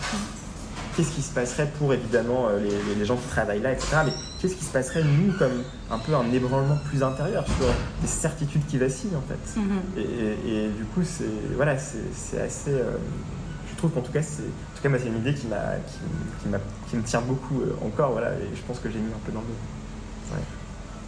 Qu'est-ce 0.95 1.11
qui 1.11 1.21
se 1.21 1.33
passerait 1.33 1.71
pour 1.77 1.93
évidemment 1.93 2.47
euh, 2.49 2.59
les, 2.97 3.05
gens 3.05 3.15
qui 3.15 3.27
travaillent 3.29 3.61
là, 3.61 3.71
etc. 3.71 3.97
Mais 4.05 4.11
qu'est-ce 4.39 4.55
qui 4.55 4.65
se 4.65 4.71
passerait 4.71 5.03
nous 5.03 5.31
comme 5.37 5.63
un 5.89 5.97
peu 5.97 6.13
un 6.15 6.29
ébranlement 6.33 6.77
plus 6.89 7.01
intérieur 7.01 7.45
sur 7.45 7.67
des 8.01 8.07
certitudes 8.07 8.65
qui 8.67 8.77
vacillent 8.77 9.15
en 9.15 9.21
fait? 9.21 9.59
Mm-hmm. 9.59 10.47
et, 10.47 10.69
du 10.69 10.83
coup, 10.85 11.01
c'est 11.03 11.55
voilà, 11.55 11.77
c'est 11.77 12.41
assez. 12.41 12.71
Euh, 12.71 12.97
je 13.71 13.77
trouve 13.77 13.91
qu'en 13.91 14.01
tout 14.01 14.11
cas, 14.11 14.21
c'est 14.21 14.43
en 14.43 14.77
tout 14.77 14.89
cas, 14.89 14.99
c'est 14.99 15.07
une 15.07 15.17
idée 15.17 15.33
qui, 15.33 15.47
m'a, 15.47 15.75
qui, 15.87 16.49
qui, 16.89 16.97
me 16.97 17.03
tient 17.03 17.21
beaucoup 17.21 17.61
euh, 17.61 17.75
encore, 17.85 18.11
voilà, 18.11 18.31
et 18.33 18.55
je 18.55 18.61
pense 18.63 18.79
que 18.79 18.89
j'ai 18.89 18.99
mis 18.99 19.13
un 19.13 19.25
peu 19.25 19.31
dans 19.31 19.41
le. 19.41 20.35
Ouais. 20.35 20.43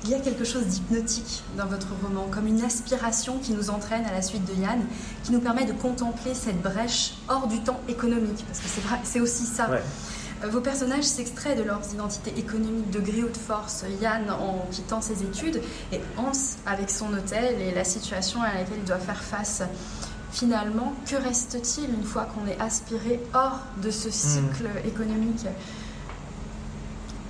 Il 0.05 0.09
y 0.09 0.15
a 0.15 0.19
quelque 0.19 0.43
chose 0.43 0.65
d'hypnotique 0.65 1.43
dans 1.57 1.65
votre 1.65 1.87
roman, 2.03 2.27
comme 2.29 2.45
une 2.45 2.61
aspiration 2.61 3.39
qui 3.39 3.53
nous 3.53 3.69
entraîne 3.69 4.03
à 4.05 4.11
la 4.11 4.21
suite 4.21 4.43
de 4.43 4.61
Yann, 4.61 4.85
qui 5.23 5.31
nous 5.31 5.39
permet 5.39 5.63
de 5.63 5.71
contempler 5.71 6.33
cette 6.33 6.61
brèche 6.61 7.13
hors 7.29 7.47
du 7.47 7.61
temps 7.61 7.79
économique, 7.87 8.43
parce 8.45 8.59
que 8.59 8.67
c'est 8.67 8.81
vrai, 8.81 8.99
c'est 9.05 9.21
aussi 9.21 9.45
ça. 9.45 9.69
Euh, 9.71 10.49
vos 10.49 10.59
personnages 10.59 11.05
s'extraient 11.05 11.55
de 11.55 11.63
leurs 11.63 11.93
identités 11.93 12.37
économiques 12.37 12.91
de 12.91 12.99
gré 12.99 13.23
ou 13.23 13.29
de 13.29 13.37
force. 13.37 13.85
Yann 14.01 14.29
en 14.29 14.67
quittant 14.71 14.99
ses 14.99 15.23
études 15.23 15.61
et 15.93 16.01
Hans 16.17 16.31
avec 16.65 16.89
son 16.89 17.13
hôtel 17.13 17.61
et 17.61 17.73
la 17.73 17.85
situation 17.85 18.41
à 18.41 18.53
laquelle 18.53 18.79
il 18.79 18.85
doit 18.85 18.97
faire 18.97 19.23
face. 19.23 19.63
Finalement, 20.33 20.93
que 21.05 21.15
reste-t-il 21.15 21.93
une 21.93 22.03
fois 22.03 22.25
qu'on 22.25 22.45
est 22.47 22.59
aspiré 22.59 23.21
hors 23.33 23.59
de 23.81 23.89
ce 23.89 24.09
hmm. 24.09 24.11
cycle 24.11 24.69
économique? 24.85 25.45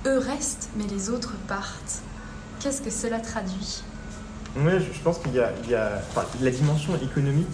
Eux 0.06 0.18
restent, 0.18 0.70
mais 0.76 0.86
les 0.88 1.08
autres 1.08 1.34
partent. 1.46 2.02
Qu'est-ce 2.60 2.82
que 2.82 2.90
cela 2.90 3.20
traduit 3.20 3.82
Oui, 4.56 4.72
je 4.80 5.00
pense 5.00 5.18
qu'il 5.18 5.34
y 5.34 5.40
a, 5.40 5.52
la 6.40 6.50
dimension 6.50 6.94
économique, 6.96 7.46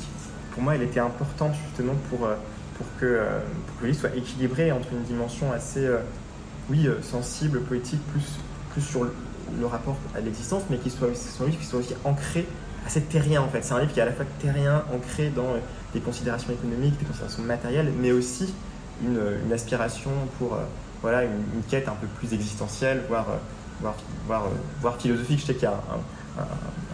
pour 0.53 0.63
moi, 0.63 0.75
elle 0.75 0.83
était 0.83 1.01
importante 1.01 1.55
justement 1.67 1.95
pour, 2.09 2.27
euh, 2.27 2.35
pour, 2.77 2.87
que, 3.01 3.07
euh, 3.07 3.41
pour 3.67 3.79
que 3.79 3.83
le 3.83 3.89
livre 3.89 4.01
soit 4.01 4.17
équilibré 4.17 4.73
entre 4.73 4.93
une 4.93 5.03
dimension 5.03 5.53
assez, 5.53 5.85
euh, 5.85 5.99
oui, 6.69 6.89
sensible, 7.03 7.61
poétique, 7.63 8.01
plus, 8.13 8.25
plus 8.73 8.83
sur 8.83 9.05
le, 9.05 9.67
rapport 9.67 9.97
à 10.15 10.21
l'existence, 10.21 10.63
mais 10.71 10.79
qui 10.79 10.91
soit, 10.91 11.09
livre 11.09 11.59
qui 11.59 11.67
soit 11.67 11.81
aussi 11.81 11.95
ancré 12.05 12.47
assez 12.87 13.03
terrien 13.03 13.43
en 13.43 13.49
fait. 13.49 13.63
C'est 13.63 13.75
un 13.75 13.81
livre 13.81 13.93
qui 13.93 13.99
est 13.99 14.03
à 14.03 14.07
la 14.07 14.13
fois 14.13 14.25
terrien, 14.39 14.85
ancré 14.95 15.31
dans 15.31 15.55
des 15.93 16.01
considérations 16.01 16.53
économiques, 16.53 16.97
des 16.99 17.05
considérations 17.05 17.43
matérielles, 17.43 17.93
mais 18.01 18.13
aussi 18.13 18.55
une, 19.03 19.53
aspiration 19.53 20.11
pour 20.39 20.57
voilà, 21.03 21.25
une, 21.25 21.63
quête 21.69 21.89
un 21.89 21.95
peu 21.95 22.07
plus 22.07 22.33
existentielle, 22.33 23.03
voire 23.09 23.27
voire, 23.81 24.49
voire, 24.81 24.97
philosophique. 24.99 25.41
Je 25.41 25.47
sais 25.47 25.55
qu'il 25.55 25.65
y 25.65 25.67
a 25.67 25.81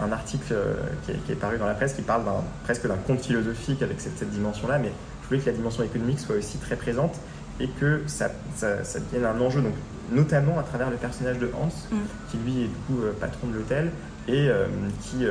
un, 0.03 0.13
article 0.13 0.53
euh, 0.53 0.75
qui 1.05 1.33
est, 1.33 1.35
paru 1.35 1.59
dans 1.59 1.67
la 1.67 1.75
presse 1.75 1.95
qui 1.95 2.03
parle 2.03 2.23
presque 2.65 2.87
d'un 2.87 2.97
conte 2.97 3.21
philosophique 3.21 3.83
avec 3.83 4.01
cette, 4.01 4.31
dimension-là, 4.31 4.79
mais 4.79 4.93
je 5.23 5.29
voulais 5.29 5.41
que 5.41 5.47
la 5.47 5.57
dimension 5.57 5.83
économique 5.83 6.21
soit 6.21 6.37
aussi 6.37 6.59
très 6.59 6.77
présente 6.77 7.17
et 7.61 7.69
que 7.69 8.03
ça, 8.07 8.31
ça, 8.55 8.77
devienne 9.01 9.25
un 9.25 9.41
enjeu, 9.41 9.63
donc, 9.63 9.73
notamment 10.13 10.59
à 10.59 10.63
travers 10.63 10.91
le 10.91 10.97
personnage 10.97 11.39
de 11.39 11.51
Hans, 11.59 11.69
mm. 11.91 11.97
qui 12.31 12.37
lui 12.39 12.63
est 12.63 12.69
du 12.69 12.77
coup 12.87 13.03
euh, 13.03 13.13
patron 13.19 13.49
de 13.49 13.55
l'hôtel 13.55 13.91
et 14.29 14.49
euh, 14.49 14.67
qui, 15.01 15.25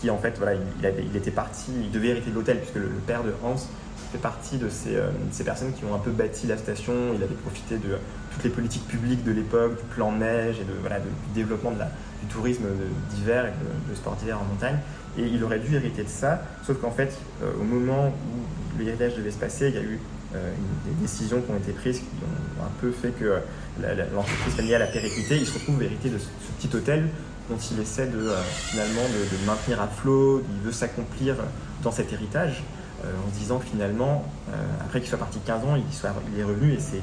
qui 0.00 0.10
en 0.10 0.18
fait, 0.18 0.34
voilà, 0.38 0.54
il, 0.54 1.06
il, 1.10 1.16
était 1.16 1.30
parti, 1.30 1.72
il 1.82 1.90
devait 1.90 2.08
hériter 2.08 2.30
de 2.30 2.36
l'hôtel 2.36 2.58
puisque 2.58 2.76
le, 2.76 2.88
père 3.06 3.22
de 3.22 3.32
Hans 3.44 3.56
fait 4.12 4.18
partie 4.18 4.56
de 4.56 4.68
ces, 4.68 4.98
ces, 5.30 5.44
personnes 5.44 5.72
qui 5.72 5.84
ont 5.84 5.94
un 5.94 5.98
peu 5.98 6.10
bâti 6.10 6.46
la 6.46 6.56
station. 6.56 6.92
Il 7.14 7.22
avait 7.22 7.34
profité 7.34 7.76
de 7.76 7.96
toutes 8.32 8.44
les 8.44 8.50
politiques 8.50 8.86
publiques 8.86 9.24
de 9.24 9.32
l'époque, 9.32 9.76
du 9.76 9.84
plan 9.94 10.12
neige 10.12 10.56
et 10.60 10.64
de, 10.64 10.72
voilà, 10.80 11.00
du 11.00 11.08
développement 11.34 11.70
de 11.72 11.78
du 12.20 12.26
tourisme 12.26 12.64
d'hiver 13.10 13.46
et 13.46 13.90
de, 13.90 13.94
sport 13.94 14.16
d'hiver 14.16 14.38
en 14.40 14.44
montagne. 14.44 14.78
Et 15.18 15.22
il 15.22 15.42
aurait 15.42 15.58
dû 15.58 15.74
hériter 15.74 16.04
de 16.04 16.08
ça, 16.08 16.42
sauf 16.64 16.80
qu'en 16.80 16.90
fait, 16.90 17.18
euh, 17.42 17.50
au 17.60 17.64
moment 17.64 18.08
où 18.08 18.78
l'héritage 18.78 19.16
devait 19.16 19.30
se 19.30 19.38
passer, 19.38 19.68
il 19.68 19.74
y 19.74 19.78
a 19.78 19.82
eu 19.82 19.98
euh, 20.34 20.52
des 20.86 20.94
décisions 21.02 21.40
qui 21.40 21.50
ont 21.50 21.56
été 21.56 21.72
prises 21.72 21.98
qui 21.98 22.04
ont 22.60 22.64
un 22.64 22.70
peu 22.80 22.92
fait 22.92 23.10
que 23.10 23.24
euh, 23.24 24.04
l'entreprise 24.14 24.54
familiale 24.54 24.82
a 24.82 24.86
périclité. 24.86 25.36
Il 25.36 25.46
se 25.46 25.54
retrouve 25.54 25.82
hérité 25.82 26.10
de 26.10 26.18
ce, 26.18 26.26
petit 26.58 26.74
hôtel 26.76 27.08
dont 27.48 27.56
il 27.56 27.80
essaie 27.80 28.06
de, 28.06 28.30
finalement 28.52 29.02
de, 29.02 29.46
maintenir 29.46 29.80
à 29.80 29.88
flot, 29.88 30.44
il 30.54 30.64
veut 30.64 30.70
s'accomplir 30.70 31.34
dans 31.82 31.90
cet 31.90 32.12
héritage. 32.12 32.62
en 33.02 33.34
se 33.34 33.38
disant 33.40 33.58
finalement, 33.58 34.24
après 34.80 35.00
qu'il 35.00 35.08
soit 35.08 35.18
parti 35.18 35.40
15 35.44 35.64
ans, 35.64 35.74
il, 35.74 35.82
il 36.32 36.38
est 36.38 36.44
revenu 36.44 36.74
et 36.74 36.78
c'est 36.78 37.00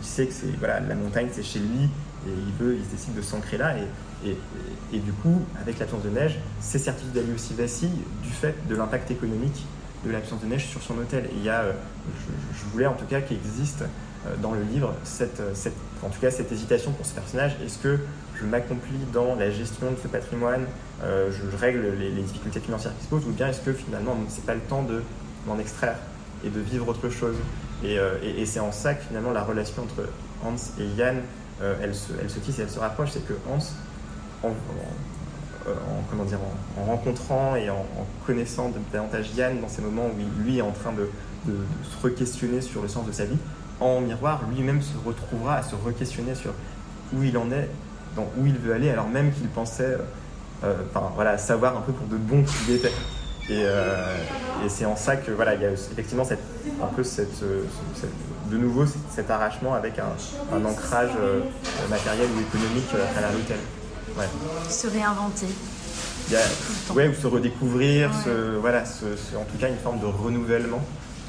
il 0.00 0.06
sait 0.06 0.26
que 0.26 0.32
c'est 0.32 0.56
voilà, 0.58 0.80
la 0.80 0.94
montagne, 0.94 1.28
c'est 1.32 1.42
chez 1.42 1.58
lui, 1.58 1.84
et 2.26 2.30
il 2.30 2.52
veut, 2.64 2.76
il 2.76 2.88
décide 2.88 3.14
de 3.14 3.22
s'ancrer 3.22 3.58
là. 3.58 3.74
Et, 3.76 4.36
et, 4.92 4.98
du 4.98 5.12
coup, 5.12 5.40
avec 5.62 5.78
l'absence 5.78 6.02
de 6.02 6.10
neige, 6.10 6.38
ses 6.60 6.78
certitudes 6.78 7.12
d'aller 7.12 7.32
aussi 7.34 7.54
vacillent 7.54 8.02
du 8.22 8.28
fait 8.28 8.54
de 8.68 8.76
l'impact 8.76 9.10
économique 9.10 9.64
de 10.04 10.10
l'absence 10.10 10.40
de 10.40 10.46
neige 10.46 10.66
sur 10.66 10.82
son 10.82 10.98
hôtel. 10.98 11.24
Et 11.26 11.36
il 11.36 11.44
y 11.44 11.48
a, 11.48 11.60
euh, 11.62 11.72
je, 12.54 12.64
voulais 12.72 12.86
en 12.86 12.94
tout 12.94 13.06
cas 13.06 13.20
qu'il 13.20 13.36
existe 13.36 13.82
euh, 13.82 14.36
dans 14.42 14.52
le 14.52 14.62
livre 14.62 14.94
cette, 15.04 15.42
cette, 15.54 15.76
en 16.02 16.08
tout 16.08 16.20
cas 16.20 16.30
cette 16.30 16.52
hésitation 16.52 16.92
pour 16.92 17.06
ce 17.06 17.14
personnage. 17.14 17.56
Est-ce 17.64 17.78
que 17.78 17.98
je 18.40 18.46
m'accomplis 18.46 18.98
dans 19.12 19.34
la 19.34 19.50
gestion 19.50 19.90
de 19.90 19.96
ce 20.02 20.08
patrimoine, 20.08 20.64
euh, 21.02 21.30
je, 21.30 21.56
règle 21.56 21.94
les, 21.98 22.10
difficultés 22.22 22.60
financières 22.60 22.96
qui 22.98 23.04
se 23.04 23.10
posent, 23.10 23.26
ou 23.26 23.32
bien 23.32 23.48
est-ce 23.48 23.60
que 23.60 23.72
finalement 23.72 24.16
c'est 24.28 24.44
pas 24.44 24.54
le 24.54 24.60
temps 24.60 24.82
de 24.82 25.02
m'en 25.46 25.58
extraire 25.58 25.96
et 26.44 26.48
de 26.48 26.60
vivre 26.60 26.88
autre 26.88 27.10
chose? 27.10 27.36
Euh, 27.84 28.18
et, 28.22 28.46
c'est 28.46 28.60
en 28.60 28.72
ça 28.72 28.94
que 28.94 29.02
finalement 29.04 29.32
la 29.32 29.42
relation 29.42 29.82
entre 29.82 30.08
Hans 30.44 30.56
et 30.78 30.86
Yann 30.98 31.20
elle, 31.82 31.94
se, 31.94 32.12
elle 32.18 32.30
se 32.30 32.38
tisse 32.38 32.58
et 32.58 32.62
elle 32.62 32.70
se 32.70 32.78
rapproche, 32.78 33.10
c'est 33.12 33.26
que 33.26 33.34
Hans, 33.46 33.58
en, 34.42 34.54
comment 36.08 36.24
dire, 36.24 36.38
en, 36.78 36.84
rencontrant 36.84 37.54
et 37.54 37.68
en, 37.68 37.84
connaissant 38.26 38.72
davantage 38.90 39.26
Yann 39.36 39.60
dans 39.60 39.68
ces 39.68 39.82
moments 39.82 40.06
où 40.06 40.42
lui 40.42 40.56
est 40.56 40.62
en 40.62 40.70
train 40.70 40.92
de, 40.92 41.10
se 41.46 42.06
re-questionner 42.06 42.62
sur 42.62 42.80
le 42.80 42.88
sens 42.88 43.06
de 43.06 43.12
sa 43.12 43.26
vie, 43.26 43.36
en 43.78 44.00
miroir, 44.00 44.40
lui-même 44.50 44.80
se 44.80 44.96
retrouvera 45.04 45.56
à 45.56 45.62
se 45.62 45.74
re-questionner 45.74 46.34
sur 46.34 46.52
où 47.12 47.22
il 47.22 47.36
en 47.36 47.50
est, 47.50 47.68
dans 48.16 48.26
où 48.38 48.46
il 48.46 48.56
veut 48.56 48.72
aller, 48.72 48.88
alors 48.88 49.08
même 49.08 49.30
qu'il 49.32 49.48
pensait 49.48 49.98
euh, 50.64 50.74
voilà, 51.14 51.38
savoir 51.38 51.76
un 51.76 51.80
peu 51.80 51.92
pour 51.92 52.06
de 52.06 52.16
bon 52.16 52.42
qu'il 52.42 52.74
était. 52.74 52.92
Et, 53.50 53.64
euh, 53.64 54.16
et 54.64 54.68
c'est 54.68 54.84
en 54.84 54.94
ça 54.94 55.16
que 55.16 55.32
voilà, 55.32 55.56
il 55.56 55.62
y 55.62 55.64
a 55.64 55.72
effectivement 55.72 56.24
cette, 56.24 56.38
un 56.80 56.86
peu 56.86 57.02
cette, 57.02 57.42
euh, 57.42 57.64
de 58.48 58.56
nouveau 58.56 58.84
cet, 59.10 59.28
arrachement 59.28 59.74
avec 59.74 59.98
un, 59.98 60.12
un 60.54 60.64
ancrage 60.64 61.10
matériel 61.88 62.28
ou 62.36 62.40
économique 62.40 62.88
à 62.94 63.32
l'hôtel. 63.32 63.58
Ouais. 64.16 64.28
Se 64.68 64.86
réinventer. 64.86 65.46
ouais, 66.94 67.08
ou 67.08 67.14
se 67.14 67.26
redécouvrir, 67.26 68.12
voilà, 68.60 68.82
en 68.82 69.44
tout 69.44 69.58
cas 69.58 69.68
une 69.68 69.78
forme 69.78 69.98
de 69.98 70.06
renouvellement 70.06 70.82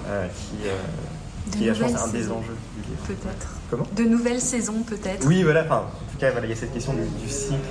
qui, 0.06 1.58
qui 1.58 1.68
est, 1.68 1.74
je 1.74 1.84
pense, 1.84 1.96
un 1.96 2.08
des 2.10 2.30
enjeux 2.30 2.56
du 2.76 2.88
livre. 2.88 3.04
Peut-être. 3.08 3.48
Comment 3.72 3.88
De 3.96 4.04
nouvelles 4.04 4.42
saisons, 4.42 4.84
peut-être. 4.84 5.26
Oui, 5.26 5.42
voilà, 5.42 5.64
enfin, 5.64 5.86
en 5.88 6.12
tout 6.12 6.20
cas, 6.20 6.30
voilà, 6.30 6.46
il 6.46 6.52
y 6.52 6.54
a 6.54 6.56
cette 6.56 6.74
question 6.74 6.94
du, 6.94 7.30
cycle 7.30 7.64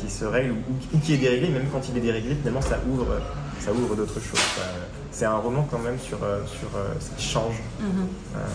qui, 0.00 0.10
se 0.10 0.24
règle 0.24 0.52
ou, 0.94 0.98
qui 0.98 1.14
est 1.14 1.18
déréglé, 1.18 1.48
même 1.48 1.66
quand 1.70 1.82
il 1.90 1.96
est 1.98 2.00
déréglé, 2.00 2.34
finalement 2.36 2.60
ça 2.62 2.78
ouvre, 2.90 3.20
ça 3.60 3.72
ouvre 3.72 3.94
d'autres 3.94 4.20
choses. 4.20 4.40
C'est 5.10 5.24
un 5.24 5.36
roman 5.36 5.66
quand 5.70 5.78
même 5.78 5.98
sur, 5.98 6.22
euh, 6.22 6.40
sur 6.46 6.68
euh, 6.76 6.94
ce 6.98 7.10
qui 7.16 7.28
change. 7.28 7.56
Mhm. 7.80 8.08
Euh, 8.36 8.46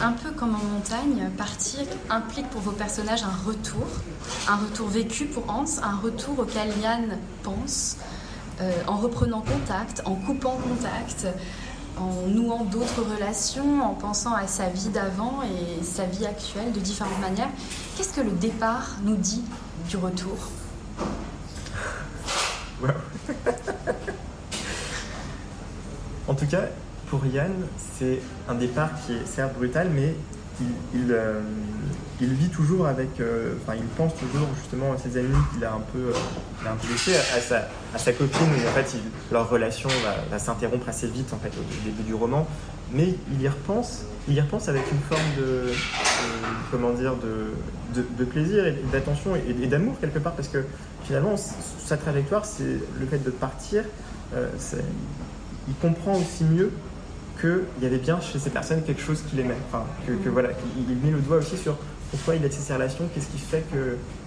un 0.00 0.12
peu 0.12 0.30
comme 0.30 0.54
en 0.54 0.64
montagne, 0.74 1.28
partir 1.36 1.80
implique 2.08 2.48
pour 2.50 2.60
vos 2.60 2.70
personnages 2.70 3.24
un 3.24 3.46
retour, 3.46 3.86
un 4.48 4.56
retour 4.56 4.88
vécu 4.88 5.24
pour 5.24 5.42
Hans, 5.50 5.64
un 5.82 5.96
retour 5.96 6.38
auquel 6.38 6.68
Yann 6.80 7.18
pense, 7.42 7.96
en 8.86 8.96
reprenant 8.96 9.40
contact, 9.40 10.02
en 10.04 10.14
coupant 10.14 10.56
contact, 10.56 11.26
en 11.96 12.28
nouant 12.28 12.64
d'autres 12.64 13.02
relations, 13.12 13.82
en 13.82 13.94
pensant 13.94 14.34
à 14.34 14.46
sa 14.46 14.68
vie 14.68 14.88
d'avant 14.88 15.40
et 15.42 15.82
sa 15.84 16.04
vie 16.04 16.26
actuelle 16.26 16.70
de 16.72 16.78
différentes 16.78 17.20
manières. 17.20 17.50
Qu'est-ce 17.96 18.12
que 18.12 18.20
le 18.20 18.30
départ 18.30 18.98
nous 19.02 19.16
dit 19.16 19.42
du 19.88 19.96
retour? 19.96 20.36
En 26.28 26.34
tout 26.34 26.46
cas, 26.46 26.64
pour 27.08 27.24
Yann, 27.26 27.52
c'est 27.98 28.20
un 28.48 28.54
départ 28.54 28.90
qui 29.04 29.12
est 29.14 29.26
certes 29.26 29.54
brutal, 29.56 29.88
mais 29.94 30.14
il, 30.92 31.10
euh, 31.10 31.40
vit 32.20 32.48
toujours 32.50 32.86
avec, 32.86 33.20
euh, 33.20 33.54
enfin, 33.62 33.74
il 33.76 33.86
pense 33.96 34.14
toujours 34.14 34.48
justement 34.56 34.92
à 34.92 34.98
ses 34.98 35.16
amis 35.16 35.36
qu'il 35.52 35.64
a 35.64 35.72
un 35.72 35.80
peu, 35.92 35.98
euh, 35.98 36.12
un 36.66 36.74
à 36.74 37.40
sa, 37.40 37.68
à 37.94 37.98
sa 37.98 38.12
copine, 38.12 38.46
où 38.46 38.68
en 38.68 38.72
fait 38.72 38.96
leur 39.32 39.48
relation 39.48 39.88
va, 40.30 40.38
s'interrompre 40.38 40.88
assez 40.88 41.06
vite 41.06 41.32
en 41.32 41.38
fait 41.38 41.52
au 41.56 41.84
début 41.84 42.02
du 42.02 42.14
roman, 42.14 42.46
mais 42.92 43.14
il 43.32 43.40
y 43.40 43.48
repense, 43.48 44.04
il 44.28 44.34
y 44.34 44.40
repense 44.40 44.68
avec 44.68 44.82
une 44.92 44.98
forme 44.98 45.20
de, 45.38 45.72
comment 46.70 46.92
dire, 46.92 47.14
de, 47.16 48.02
de, 48.02 48.24
plaisir 48.24 48.66
et 48.66 48.76
d'attention 48.92 49.32
et, 49.36 49.66
d'amour 49.66 49.94
quelque 50.00 50.18
part, 50.18 50.32
parce 50.34 50.48
que 50.48 50.64
finalement 51.04 51.36
sa 51.36 51.96
trajectoire, 51.96 52.44
c'est 52.44 52.78
le 53.00 53.06
fait 53.06 53.22
de 53.24 53.30
partir, 53.30 53.84
euh, 54.34 54.48
il 55.66 55.74
comprend 55.76 56.16
aussi 56.16 56.44
mieux 56.44 56.70
qu'il 57.40 57.82
y 57.82 57.86
avait 57.86 57.98
bien 57.98 58.20
chez 58.20 58.38
ces 58.38 58.50
personnes 58.50 58.82
quelque 58.82 59.00
chose 59.00 59.22
qu'il 59.28 59.40
aimait. 59.40 59.56
Enfin, 59.68 59.84
que, 60.06 60.12
que 60.12 60.28
voilà, 60.28 60.50
il, 60.76 60.96
met 60.96 61.10
le 61.10 61.20
doigt 61.20 61.38
aussi 61.38 61.56
sur 61.56 61.76
pourquoi 62.10 62.34
il 62.34 62.44
a 62.44 62.50
ces 62.50 62.72
relations, 62.72 63.08
qu'est-ce 63.14 63.28
qui 63.28 63.38
fait 63.38 63.64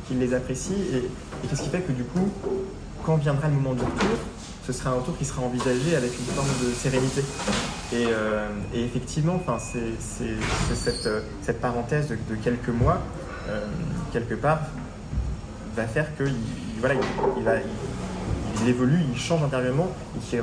qu'il 0.07 0.19
les 0.19 0.33
apprécie 0.33 0.75
et, 0.93 1.47
qu'est-ce 1.47 1.63
qui 1.63 1.69
fait 1.69 1.81
que 1.81 1.91
du 1.91 2.03
coup, 2.03 2.29
quand 3.03 3.17
viendra 3.17 3.47
le 3.47 3.55
moment 3.55 3.73
du 3.73 3.81
retour, 3.81 4.17
ce 4.65 4.73
sera 4.73 4.91
un 4.91 4.93
retour 4.95 5.17
qui 5.17 5.25
sera 5.25 5.41
envisagé 5.41 5.95
avec 5.95 6.11
une 6.17 6.25
forme 6.25 6.47
de 6.63 6.73
sérénité. 6.73 7.21
Et, 7.93 8.05
euh, 8.07 8.47
effectivement, 8.73 9.41
c'est 9.59 9.99
cette, 10.73 11.09
cette, 11.41 11.61
parenthèse 11.61 12.09
de, 12.09 12.35
quelques 12.35 12.69
mois, 12.69 13.01
euh, 13.49 13.65
quelque 14.13 14.35
part, 14.35 14.61
va 15.75 15.85
faire 15.85 16.15
qu'il 16.15 16.35
voilà, 16.79 16.95
il, 16.95 18.61
il, 18.61 18.69
évolue, 18.69 18.99
il 19.11 19.19
change 19.19 19.43
intérieurement, 19.43 19.89
ce 20.21 20.37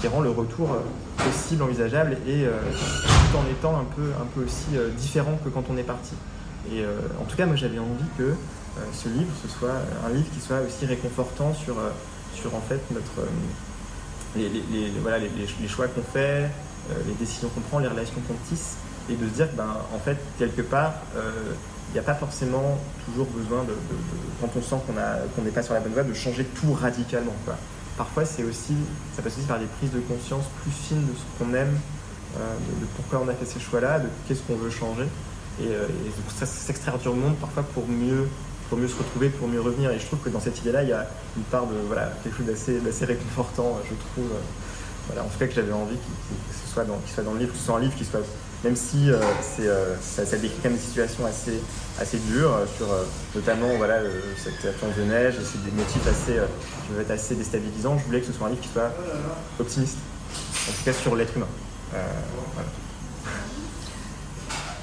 qui 0.00 0.08
rend 0.08 0.20
le 0.20 0.30
retour 0.30 0.76
possible, 1.16 1.62
envisageable, 1.62 2.16
et 2.26 2.44
euh, 2.44 2.52
tout 2.70 3.38
en 3.38 3.50
étant 3.50 3.78
un 3.78 3.84
peu, 3.96 4.10
un 4.20 4.26
peu 4.34 4.44
aussi 4.44 4.78
différent 4.96 5.38
que 5.44 5.48
quand 5.48 5.64
on 5.70 5.76
est 5.76 5.82
parti. 5.82 6.14
Et 6.72 6.82
euh, 6.82 6.98
en 7.20 7.24
tout 7.24 7.36
cas, 7.36 7.46
moi 7.46 7.56
j'avais 7.56 7.78
envie 7.78 8.08
que 8.16 8.22
euh, 8.22 8.34
ce 8.92 9.08
livre, 9.08 9.30
ce 9.42 9.48
soit 9.48 9.74
un 10.06 10.10
livre 10.10 10.28
qui 10.32 10.40
soit 10.40 10.60
aussi 10.60 10.86
réconfortant 10.86 11.52
sur, 11.54 11.78
euh, 11.78 11.90
sur 12.34 12.54
en 12.54 12.60
fait 12.60 12.80
notre, 12.92 13.28
les, 14.36 14.48
les, 14.48 14.90
voilà, 15.02 15.18
les, 15.18 15.68
choix 15.68 15.86
qu'on 15.88 16.02
fait, 16.02 16.50
les 17.06 17.14
décisions 17.14 17.48
qu'on 17.48 17.60
prend, 17.60 17.78
les 17.78 17.88
relations 17.88 18.20
qu'on 18.28 18.34
tisse, 18.48 18.76
et 19.10 19.14
de 19.14 19.26
se 19.28 19.34
dire 19.34 19.48
ben, 19.56 19.76
en 19.94 19.98
fait, 19.98 20.16
quelque 20.38 20.62
part, 20.62 20.94
il 21.14 21.92
n'y 21.92 21.98
a 21.98 22.02
pas 22.02 22.14
forcément 22.14 22.78
toujours 23.06 23.26
besoin 23.26 23.64
de, 23.64 23.74
quand 24.40 24.50
on 24.56 24.62
sent 24.62 24.82
qu'on 24.86 25.42
n'est 25.42 25.50
pas 25.50 25.62
sur 25.62 25.74
la 25.74 25.80
bonne 25.80 25.92
voie, 25.92 26.02
de 26.02 26.14
changer 26.14 26.44
tout 26.44 26.72
radicalement. 26.72 27.34
Quoi. 27.44 27.56
Parfois, 27.96 28.24
c'est 28.24 28.42
aussi, 28.42 28.74
ça 29.14 29.22
passe 29.22 29.38
aussi 29.38 29.46
par 29.46 29.58
des 29.58 29.66
prises 29.78 29.92
de 29.92 30.00
conscience 30.00 30.44
plus 30.62 30.72
fines 30.72 31.06
de 31.06 31.12
ce 31.12 31.38
qu'on 31.38 31.54
aime, 31.54 31.78
de, 32.36 32.86
pourquoi 32.96 33.24
on 33.24 33.28
a 33.28 33.34
fait 33.34 33.46
ces 33.46 33.60
choix-là, 33.60 34.00
de 34.00 34.08
qu'est-ce 34.26 34.42
qu'on 34.42 34.56
veut 34.56 34.70
changer 34.70 35.06
et, 35.62 35.68
euh, 35.68 35.86
s'extraire 36.44 36.98
du 36.98 37.08
monde 37.08 37.36
parfois 37.36 37.62
pour 37.62 37.86
mieux, 37.86 38.28
pour 38.74 38.82
mieux 38.82 38.88
se 38.88 38.96
retrouver, 38.96 39.28
pour 39.28 39.46
mieux 39.46 39.60
revenir. 39.60 39.92
Et 39.92 40.00
je 40.00 40.06
trouve 40.06 40.18
que 40.18 40.28
dans 40.28 40.40
cette 40.40 40.58
idée-là, 40.58 40.82
il 40.82 40.88
y 40.88 40.92
a 40.92 41.06
une 41.36 41.44
part 41.44 41.66
de 41.66 41.76
voilà, 41.86 42.10
quelque 42.24 42.36
chose 42.36 42.46
d'assez 42.46 43.04
réconfortant, 43.04 43.78
je 43.84 43.94
trouve. 43.94 44.32
Euh, 44.32 44.40
voilà, 45.06 45.22
en 45.22 45.28
tout 45.28 45.38
cas, 45.38 45.46
que 45.46 45.54
j'avais 45.54 45.72
envie 45.72 45.96
qu'il 45.96 46.56
ce 46.66 46.72
soit 46.72 46.84
dans, 46.84 46.98
soit 47.06 47.22
dans 47.22 47.34
le 47.34 47.40
livre, 47.40 47.52
que 47.52 47.58
ce 47.58 47.66
soit 47.66 47.76
un 47.76 47.80
livre 47.80 47.94
qui 47.94 48.04
soit, 48.04 48.22
même 48.64 48.74
si 48.74 49.12
euh, 49.12 49.20
c'est, 50.00 50.26
ça, 50.26 50.36
décrit 50.38 50.56
quand 50.60 50.70
même 50.70 50.78
des 50.78 50.84
situations 50.84 51.24
assez, 51.24 51.60
assez 52.00 52.18
dures, 52.18 52.58
sur 52.76 52.88
notamment 53.36 53.76
voilà, 53.76 53.98
cette 54.42 54.66
absence 54.66 54.96
de 54.96 55.02
neige, 55.02 55.34
c'est 55.44 55.62
des 55.62 55.70
motifs 55.70 56.06
assez, 56.08 56.32
qui 56.32 56.88
peuvent 56.88 57.02
être 57.02 57.12
assez 57.12 57.36
déstabilisants. 57.36 57.98
Je 57.98 58.04
voulais 58.06 58.20
que 58.20 58.26
ce 58.26 58.32
soit 58.32 58.48
un 58.48 58.50
livre 58.50 58.62
qui 58.62 58.70
soit 58.70 58.90
optimiste, 59.60 59.98
en 60.68 60.72
tout 60.72 60.84
cas 60.84 60.92
sur 60.94 61.14
l'être 61.14 61.36
humain. 61.36 61.46
voilà. 61.92 62.68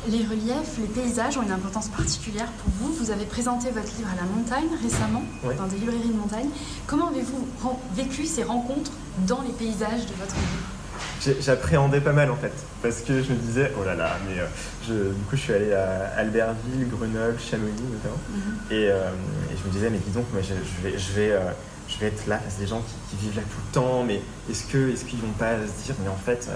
Les 0.09 0.25
reliefs, 0.25 0.79
les 0.79 0.87
paysages 0.87 1.37
ont 1.37 1.43
une 1.43 1.51
importance 1.51 1.89
particulière 1.89 2.47
pour 2.47 2.71
vous. 2.79 2.93
Vous 2.93 3.11
avez 3.11 3.25
présenté 3.25 3.69
votre 3.69 3.95
livre 3.97 4.09
à 4.11 4.15
la 4.15 4.27
montagne 4.27 4.67
récemment, 4.81 5.23
dans 5.43 5.67
des 5.67 5.77
librairies 5.77 6.09
de 6.09 6.17
montagne. 6.17 6.49
Comment 6.87 7.09
avez-vous 7.09 7.47
vécu 7.93 8.25
ces 8.25 8.43
rencontres 8.43 8.91
dans 9.27 9.41
les 9.41 9.51
paysages 9.51 10.07
de 10.07 10.13
votre 10.19 10.33
livre? 10.33 11.37
J'appréhendais 11.39 12.01
pas 12.01 12.13
mal 12.13 12.31
en 12.31 12.35
fait, 12.35 12.51
parce 12.81 13.01
que 13.01 13.21
je 13.21 13.31
me 13.31 13.37
disais, 13.37 13.71
oh 13.79 13.83
là 13.83 13.93
là, 13.93 14.17
mais 14.27 14.39
euh, 14.39 14.47
je, 14.87 14.93
du 14.93 15.23
coup 15.29 15.35
je 15.35 15.41
suis 15.41 15.53
allé 15.53 15.71
à 15.71 16.13
Albertville, 16.17 16.87
Grenoble, 16.89 17.37
Chamonix 17.39 17.71
notamment, 17.71 18.19
mhm. 18.29 18.41
euh, 18.71 19.11
et, 19.51 19.55
je 19.55 19.67
me 19.67 19.71
disais, 19.71 19.89
mais 19.91 19.99
dis 19.99 20.11
donc, 20.11 20.25
moi, 20.33 20.41
je, 20.41 20.53
vais, 20.83 20.97
je, 20.97 21.11
vais, 21.13 21.31
euh, 21.31 21.51
je 21.91 21.99
vais 21.99 22.08
être 22.08 22.25
là 22.27 22.39
face 22.39 22.58
des 22.58 22.67
gens 22.67 22.82
qui, 23.10 23.17
vivent 23.17 23.36
là 23.36 23.43
tout 23.43 23.60
le 23.67 23.73
temps, 23.73 24.04
mais 24.04 24.21
est-ce 24.49 24.63
qu'ils 24.65 24.91
est 24.91 25.06
qu'ils 25.06 25.19
vont 25.19 25.34
pas 25.38 25.56
se 25.58 25.86
dire, 25.86 25.95
mais 26.01 26.10
en 26.10 26.15
fait, 26.15 26.49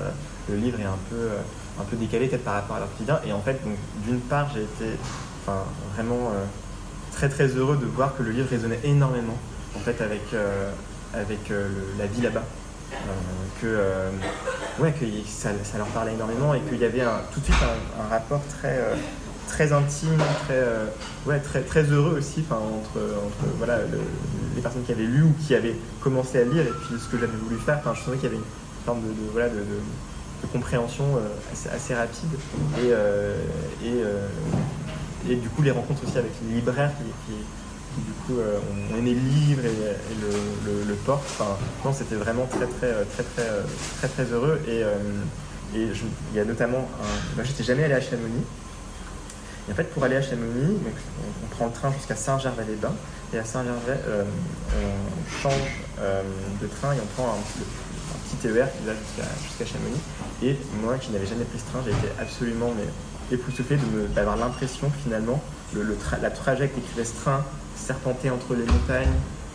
le 0.49 0.55
livre 0.55 0.79
est 0.79 0.85
un 0.85 0.97
peu 1.09 1.29
un 1.79 1.83
peu 1.83 1.95
décalé 1.95 2.27
peut-être 2.27 2.43
par 2.43 2.55
rapport 2.55 2.77
à 2.77 2.79
leur 2.79 2.91
quotidien. 2.91 3.19
Et 3.25 3.33
en 3.33 3.41
fait, 3.41 3.59
d'une 4.05 4.19
part, 4.21 4.49
j'ai 4.53 4.63
été 4.63 4.97
enfin, 5.41 5.63
vraiment 5.95 6.29
euh, 6.29 6.45
très 7.11 7.29
très 7.29 7.47
heureux 7.47 7.77
de 7.77 7.85
voir 7.85 8.15
que 8.15 8.23
le 8.23 8.31
livre 8.31 8.49
résonnait 8.49 8.79
énormément 8.83 9.37
en 9.75 9.79
fait 9.79 10.01
avec, 10.01 10.21
euh, 10.33 10.71
avec 11.13 11.51
euh, 11.51 11.69
la 11.97 12.05
vie 12.05 12.21
là-bas. 12.21 12.43
que, 13.61 13.79
ouais, 14.79 14.91
que 14.93 15.05
ça, 15.27 15.49
ça, 15.63 15.77
leur 15.77 15.87
parlait 15.87 16.13
énormément 16.13 16.53
et 16.53 16.61
qu'il 16.61 16.77
y 16.77 16.85
avait 16.85 17.03
tout 17.33 17.39
de 17.39 17.45
suite 17.45 17.57
un, 17.99 18.07
rapport 18.09 18.41
très, 18.57 18.79
très 19.47 19.71
intime, 19.71 20.17
très, 20.45 20.63
ouais, 21.25 21.39
très, 21.39 21.61
très 21.61 21.83
heureux 21.83 22.17
aussi 22.17 22.43
entre, 22.49 22.97
entre 22.97 23.53
voilà, 23.57 23.79
les 24.55 24.61
personnes 24.61 24.83
qui 24.83 24.91
avaient 24.91 25.03
lu 25.03 25.23
ou 25.23 25.33
qui 25.45 25.55
avaient 25.55 25.75
commencé 26.01 26.39
à 26.39 26.43
lire 26.43 26.63
et 26.63 26.71
puis 26.71 26.99
ce 26.99 27.07
que 27.09 27.17
j'avais 27.17 27.37
voulu 27.37 27.57
faire. 27.57 27.79
Je 27.93 28.01
trouvais 28.01 28.17
qu'il 28.17 28.25
y 28.25 28.33
avait 28.33 28.37
une 28.37 28.85
forme 28.85 29.01
de, 29.01 29.31
voilà, 29.31 29.49
de 29.49 29.63
compréhension 30.47 31.05
euh, 31.17 31.75
assez, 31.75 31.93
rapide 31.93 32.29
et, 32.77 32.91
euh, 32.91 33.35
euh, 33.83 34.27
et, 35.29 35.35
du 35.35 35.49
coup 35.49 35.61
les 35.61 35.71
rencontres 35.71 36.03
aussi 36.03 36.17
avec 36.17 36.31
les 36.47 36.55
libraires 36.55 36.91
qui, 37.27 37.33
du 37.97 38.11
coup 38.25 38.41
ont 38.41 38.97
aimé 38.97 39.13
le 39.13 39.21
livre 39.21 39.63
et, 39.65 39.69
le, 40.21 40.83
le, 40.87 40.95
porte. 40.95 41.23
C'était 41.93 42.15
vraiment 42.15 42.45
très 42.45 42.65
très 42.65 42.91
très 43.05 43.23
très 43.23 43.47
très 43.97 44.07
très, 44.07 44.33
heureux 44.33 44.59
et, 44.67 44.81
et 45.77 45.87
il 46.33 46.37
y 46.37 46.39
a 46.39 46.45
notamment 46.45 46.89
un... 47.39 47.43
j'étais 47.43 47.63
jamais 47.63 47.85
allé 47.85 47.93
à 47.93 48.01
Chamonix. 48.01 48.43
Et 49.67 49.71
en 49.71 49.75
fait, 49.75 49.91
pour 49.91 50.03
aller 50.03 50.15
à 50.15 50.21
Chamonix, 50.21 50.77
on, 51.43 51.55
prend 51.55 51.65
le 51.67 51.71
train 51.71 51.91
jusqu'à 51.91 52.15
Saint-Gervais-les-Bains. 52.15 52.93
Et 53.33 53.39
à 53.39 53.45
Saint-Gervais, 53.45 53.99
on 54.07 55.41
change 55.41 55.85
de 56.61 56.67
train 56.67 56.93
et 56.93 56.97
on 57.01 57.21
prend 57.21 57.31
un, 57.31 57.37
petit 58.25 58.35
TER 58.47 58.67
qui 58.71 58.85
va 58.85 58.93
jusqu'à 59.43 59.65
Chamonix. 59.65 59.99
Et 60.43 60.57
moi 60.83 60.97
qui 60.97 61.11
n'avais 61.11 61.25
jamais 61.25 61.45
pris 61.45 61.59
ce 61.59 61.65
train, 61.65 61.79
j'ai 61.83 61.91
été 61.91 62.13
absolument 62.19 62.71
mais, 62.77 62.85
époustouflé 63.31 63.77
d'avoir 64.13 64.37
l'impression 64.37 64.91
finalement, 65.03 65.41
le, 65.73 65.97
la 66.21 66.29
trajectoire 66.29 66.83
qui 66.85 67.05
ce 67.05 67.21
train 67.21 67.43
serpentait 67.75 68.29
entre 68.29 68.53
les 68.53 68.65
montagnes, 68.65 69.13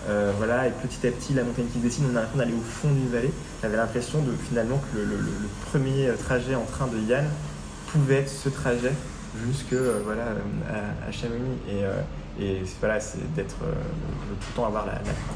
euh, 0.09 0.33
voilà, 0.39 0.67
et 0.67 0.71
petit 0.71 1.07
à 1.07 1.11
petit, 1.11 1.35
la 1.35 1.45
montagne 1.45 1.67
qui 1.73 1.79
dessine, 1.79 2.05
on 2.07 2.17
a 2.17 2.21
l'impression 2.21 2.39
d'aller 2.39 2.55
au 2.55 2.63
fond 2.63 2.89
d'une 2.89 3.09
vallée. 3.09 3.31
J'avais 3.63 3.77
l'impression 3.77 4.21
de 4.23 4.33
finalement 4.49 4.81
que 4.93 4.99
le, 4.99 5.19
premier 5.71 6.11
trajet 6.19 6.55
en 6.55 6.65
train 6.65 6.87
de 6.87 6.99
Yann 6.99 7.27
pouvait 7.89 8.21
être 8.21 8.31
ce 8.31 8.49
trajet 8.49 8.93
jusque 9.47 9.73
euh, 9.73 10.01
voilà, 10.05 10.25
à, 11.07 11.13
Chamonix. 11.13 11.57
Et, 11.69 11.85
euh, 11.85 12.63
voilà, 12.81 13.01
c'est 13.01 13.33
d'être 13.35 13.57
tout 13.59 14.47
le 14.51 14.57
temps 14.57 14.67
avoir 14.67 14.87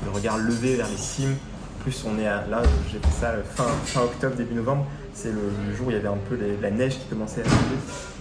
le 0.05 0.11
regard 0.11 0.39
levé 0.39 0.77
vers 0.77 0.89
les 0.89 0.97
cimes. 0.97 1.37
Plus, 1.81 2.05
on 2.07 2.19
est 2.19 2.25
là, 2.25 2.63
j'ai 2.91 2.99
fait 2.99 3.21
ça 3.21 3.35
fin, 3.55 3.67
fin 3.85 4.03
octobre, 4.03 4.37
début 4.37 4.55
novembre. 4.55 4.87
C'est 5.13 5.31
le, 5.31 5.77
jour 5.77 5.89
où 5.89 5.91
il 5.91 5.95
y 5.95 5.99
avait 5.99 6.09
un 6.09 6.19
peu 6.29 6.39
la 6.63 6.71
neige 6.71 6.99
qui 6.99 7.07
commençait 7.11 7.43
à 7.43 7.45
tomber. 7.45 7.77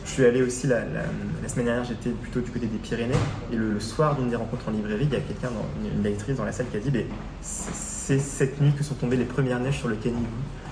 Je 0.05 0.12
suis 0.12 0.25
allé 0.25 0.41
aussi 0.41 0.67
la, 0.67 0.81
semaine 1.47 1.65
dernière, 1.65 1.86
j'étais 1.86 2.09
plutôt 2.09 2.41
du 2.41 2.51
côté 2.51 2.67
des 2.67 2.77
Pyrénées, 2.77 3.13
et 3.51 3.55
le, 3.55 3.79
soir 3.79 4.15
d'une 4.15 4.29
des 4.29 4.36
rencontres 4.36 4.67
en 4.67 4.71
librairie, 4.71 5.07
il 5.09 5.13
y 5.13 5.15
a 5.15 5.21
quelqu'un, 5.21 5.49
une, 5.81 6.03
lectrice 6.03 6.36
dans 6.36 6.43
la 6.43 6.51
salle 6.51 6.67
qui 6.69 6.77
a 6.77 6.79
dit 6.79 6.91
C'est 7.41 8.19
cette 8.19 8.59
nuit 8.59 8.73
que 8.77 8.83
sont 8.83 8.95
tombées 8.95 9.17
les 9.17 9.25
premières 9.25 9.59
neiges 9.59 9.79
sur 9.79 9.88
le 9.88 9.95
Canigou. 9.95 10.25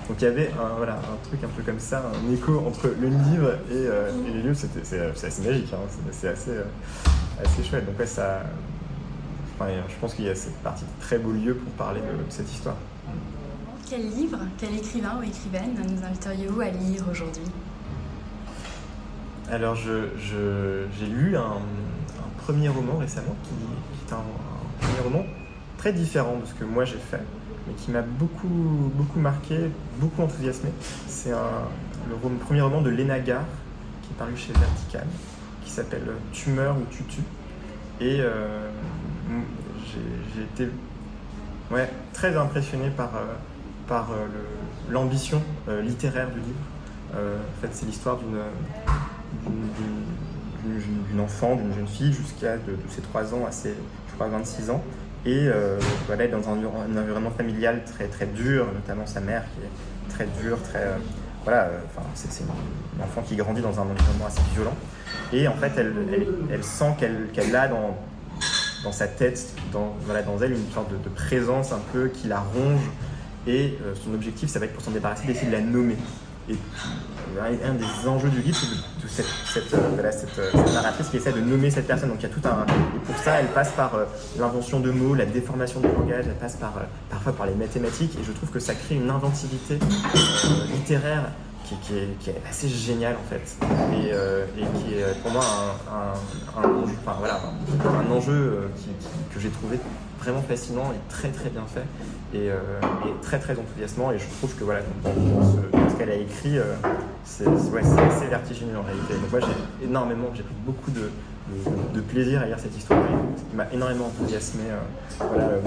Donc 0.08 0.20
il 0.20 0.24
y 0.24 0.26
avait 0.26 0.50
un, 0.60 0.76
voilà, 0.76 0.94
un 0.94 1.26
truc 1.28 1.42
un 1.44 1.48
peu 1.48 1.62
comme 1.62 1.78
ça, 1.78 2.02
un 2.12 2.32
écho 2.32 2.64
entre 2.66 2.88
le 3.00 3.08
livre 3.08 3.52
et, 3.70 3.74
euh, 3.74 4.10
les 4.26 4.42
lieux, 4.42 4.54
c'est 4.54 5.00
assez 5.26 5.42
magique, 5.42 5.72
hein. 5.72 5.78
c'est 6.10 6.28
assez, 6.28 6.50
euh, 6.50 6.64
assez 7.42 7.62
chouette. 7.62 7.86
Donc 7.86 7.98
ouais, 7.98 8.06
ça, 8.06 8.42
je 9.60 9.94
pense 10.00 10.14
qu'il 10.14 10.24
y 10.24 10.30
a 10.30 10.34
cette 10.34 10.56
partie 10.58 10.84
de 10.84 10.90
très 11.00 11.18
beau 11.18 11.32
lieu 11.32 11.54
pour 11.54 11.72
parler 11.72 12.00
de, 12.00 12.30
cette 12.30 12.50
histoire. 12.50 12.76
Quel 13.88 14.08
livre, 14.10 14.38
quel 14.58 14.74
écrivain 14.74 15.18
ou 15.20 15.22
écrivaine 15.22 15.74
nous 15.76 16.04
inviteriez-vous 16.06 16.60
à 16.60 16.70
lire 16.70 17.04
aujourd'hui? 17.10 17.44
Alors, 19.50 19.74
j'ai 19.76 21.06
lu 21.06 21.36
un, 21.36 21.60
premier 22.38 22.68
roman 22.68 22.96
récemment 22.96 23.36
qui, 23.44 23.50
est 24.08 24.12
un, 24.12 24.22
premier 24.80 25.00
roman 25.04 25.26
très 25.78 25.92
différent 25.92 26.38
de 26.38 26.46
ce 26.46 26.54
que 26.54 26.64
moi 26.64 26.84
j'ai 26.84 26.98
fait, 26.98 27.22
mais 27.72 27.82
qui 27.82 27.90
m'a 27.90 28.02
beaucoup, 28.02 28.90
beaucoup 28.94 29.18
marqué, 29.18 29.70
beaucoup 29.98 30.22
enthousiasmé. 30.22 30.70
C'est 31.08 31.30
le 31.30 32.36
premier 32.44 32.60
roman 32.60 32.82
de 32.82 32.90
Léna 32.90 33.20
Gare, 33.20 33.44
qui 34.02 34.10
est 34.12 34.16
paru 34.16 34.36
chez 34.36 34.52
Vertical, 34.52 35.06
qui 35.64 35.70
s'appelle 35.70 36.10
Tumeur 36.32 36.76
ou 36.76 36.84
Tutu. 36.90 37.20
Et 38.00 38.18
euh, 38.20 38.68
j'ai 40.34 40.42
été 40.42 40.72
très 42.12 42.36
impressionné 42.36 42.90
par, 42.90 43.14
euh, 43.16 43.34
par 43.86 44.10
euh, 44.10 44.26
l'ambition 44.90 45.42
littéraire 45.82 46.30
du 46.30 46.40
livre. 46.40 47.14
en 47.14 47.60
fait, 47.60 47.68
c'est 47.72 47.86
l'histoire 47.86 48.18
d'une 48.18 48.38
d'une 50.64 51.20
enfant, 51.20 51.56
d'une 51.56 51.74
jeune 51.74 51.88
fille, 51.88 52.12
jusqu'à 52.12 52.56
de, 52.56 52.76
ses 52.88 53.00
3 53.00 53.34
ans 53.34 53.44
à 53.46 53.50
ses, 53.50 53.74
je 54.08 54.14
crois, 54.14 54.28
26 54.28 54.70
ans. 54.70 54.82
Et 55.24 55.46
euh, 55.46 55.78
voilà, 56.06 56.26
dans 56.26 56.48
un, 56.48 56.58
environnement 56.98 57.30
familial 57.30 57.82
très, 57.84 58.08
très 58.08 58.26
dur, 58.26 58.66
notamment 58.74 59.06
sa 59.06 59.20
mère 59.20 59.44
qui 59.54 59.64
est 59.64 60.14
très 60.14 60.26
dure, 60.42 60.60
très. 60.62 60.80
Euh, 60.80 60.96
voilà, 61.44 61.64
euh, 61.64 61.78
enfin, 61.86 62.06
c'est 62.14 62.42
une 62.42 63.02
enfant 63.02 63.22
qui 63.22 63.36
grandit 63.36 63.62
dans 63.62 63.78
un 63.78 63.84
environnement 63.84 64.26
assez 64.26 64.42
violent. 64.54 64.74
Et 65.32 65.46
en 65.46 65.54
fait, 65.54 65.72
elle, 65.76 65.94
elle, 66.52 66.64
sent 66.64 66.96
qu'elle 66.98 67.56
a 67.56 67.68
dans, 67.68 67.96
dans 68.82 68.92
sa 68.92 69.06
tête, 69.06 69.54
dans, 69.72 69.94
voilà, 70.02 70.22
dans 70.22 70.38
elle, 70.38 70.52
une 70.52 70.70
sorte 70.72 70.90
de, 70.90 71.08
présence 71.08 71.72
un 71.72 71.80
peu 71.92 72.08
qui 72.08 72.26
la 72.26 72.40
ronge. 72.40 72.82
Et 73.46 73.76
son 74.04 74.14
objectif, 74.14 74.50
ça 74.50 74.60
va 74.60 74.66
être 74.66 74.72
pour 74.72 74.84
s'en 74.84 74.92
débarrasser, 74.92 75.26
d'essayer 75.26 75.48
de 75.48 75.52
la 75.52 75.60
nommer. 75.60 75.96
Et 76.48 76.54
un 77.40 77.74
des 77.74 78.08
enjeux 78.08 78.28
du 78.28 78.40
livre, 78.40 78.56
c'est 78.56 78.68
de, 78.68 78.76
cette, 79.08 79.26
cette, 79.46 79.74
euh, 79.74 79.98
euh, 80.38 80.72
narratrice 80.72 81.08
qui 81.08 81.16
essaie 81.16 81.32
de 81.32 81.40
nommer 81.40 81.70
cette 81.70 81.86
personne. 81.86 82.08
Donc 82.08 82.18
il 82.20 82.22
y 82.24 82.26
a 82.26 82.34
tout 82.34 82.46
un. 82.46 82.64
Et 82.96 82.98
pour 83.04 83.16
ça, 83.16 83.40
elle 83.40 83.48
passe 83.48 83.72
par 83.72 83.94
euh, 83.94 84.04
l'invention 84.38 84.80
de 84.80 84.90
mots, 84.90 85.14
la 85.14 85.26
déformation 85.26 85.80
du 85.80 85.88
langage, 85.88 86.24
elle 86.28 86.34
passe 86.36 86.56
par, 86.56 86.74
parfois 87.10 87.32
par 87.32 87.46
les 87.46 87.54
mathématiques. 87.54 88.16
Et 88.20 88.24
je 88.24 88.32
trouve 88.32 88.50
que 88.50 88.60
ça 88.60 88.74
crée 88.74 88.96
une 88.96 89.10
inventivité 89.10 89.78
littéraire 90.72 91.30
qui, 91.64 91.94
est, 92.30 92.34
assez 92.48 92.68
géniale 92.68 93.14
en 93.14 93.30
fait. 93.30 93.56
Et, 93.94 94.10
qui 94.10 94.94
est 94.94 95.22
pour 95.22 95.30
moi 95.30 95.42
un, 96.54 96.68
enjeu, 96.68 96.92
enfin, 97.00 97.16
voilà, 97.18 97.40
un, 97.84 98.12
enjeu 98.12 98.68
que 99.34 99.40
j'ai 99.40 99.48
trouvé 99.48 99.78
vraiment 100.20 100.42
fascinant 100.42 100.92
et 100.92 101.10
très 101.10 101.30
très 101.30 101.48
bien 101.48 101.64
fait 101.66 102.38
et, 102.38 102.50
très 103.22 103.38
très 103.38 103.58
enthousiasmant. 103.58 104.12
Et 104.12 104.18
je 104.18 104.26
trouve 104.38 104.54
que 104.54 104.64
voilà, 104.64 104.80
dans, 105.02 105.12
ce, 105.42 105.81
qu'elle 106.02 106.14
a 106.14 106.20
écrit, 106.20 106.58
c'est 107.24 107.46
assez 107.46 108.26
vertigineux 108.26 108.76
en 108.76 108.82
réalité. 108.82 109.14
Donc 109.14 109.30
moi 109.30 109.40
j'ai 109.40 109.86
énormément, 109.86 110.28
j'ai 110.34 110.42
pris 110.42 110.54
beaucoup 110.66 110.90
de, 110.90 111.10
de, 111.94 112.00
plaisir 112.00 112.42
à 112.42 112.46
lire 112.46 112.58
cette 112.58 112.76
histoire 112.76 113.00
qui 113.50 113.56
m'a 113.56 113.66
énormément 113.72 114.06
enthousiasmé. 114.06 114.64
Euh, 114.70 114.78
voilà, 115.18 115.44
euh, 115.44 115.60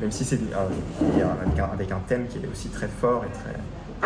même 0.00 0.10
si 0.10 0.24
c'est 0.24 0.38
avec, 0.52 1.90
un 1.90 1.98
thème 2.06 2.26
qui 2.28 2.38
est 2.38 2.48
aussi 2.50 2.68
très 2.68 2.88
fort 2.88 3.24
et 3.24 3.32
très, 3.32 3.54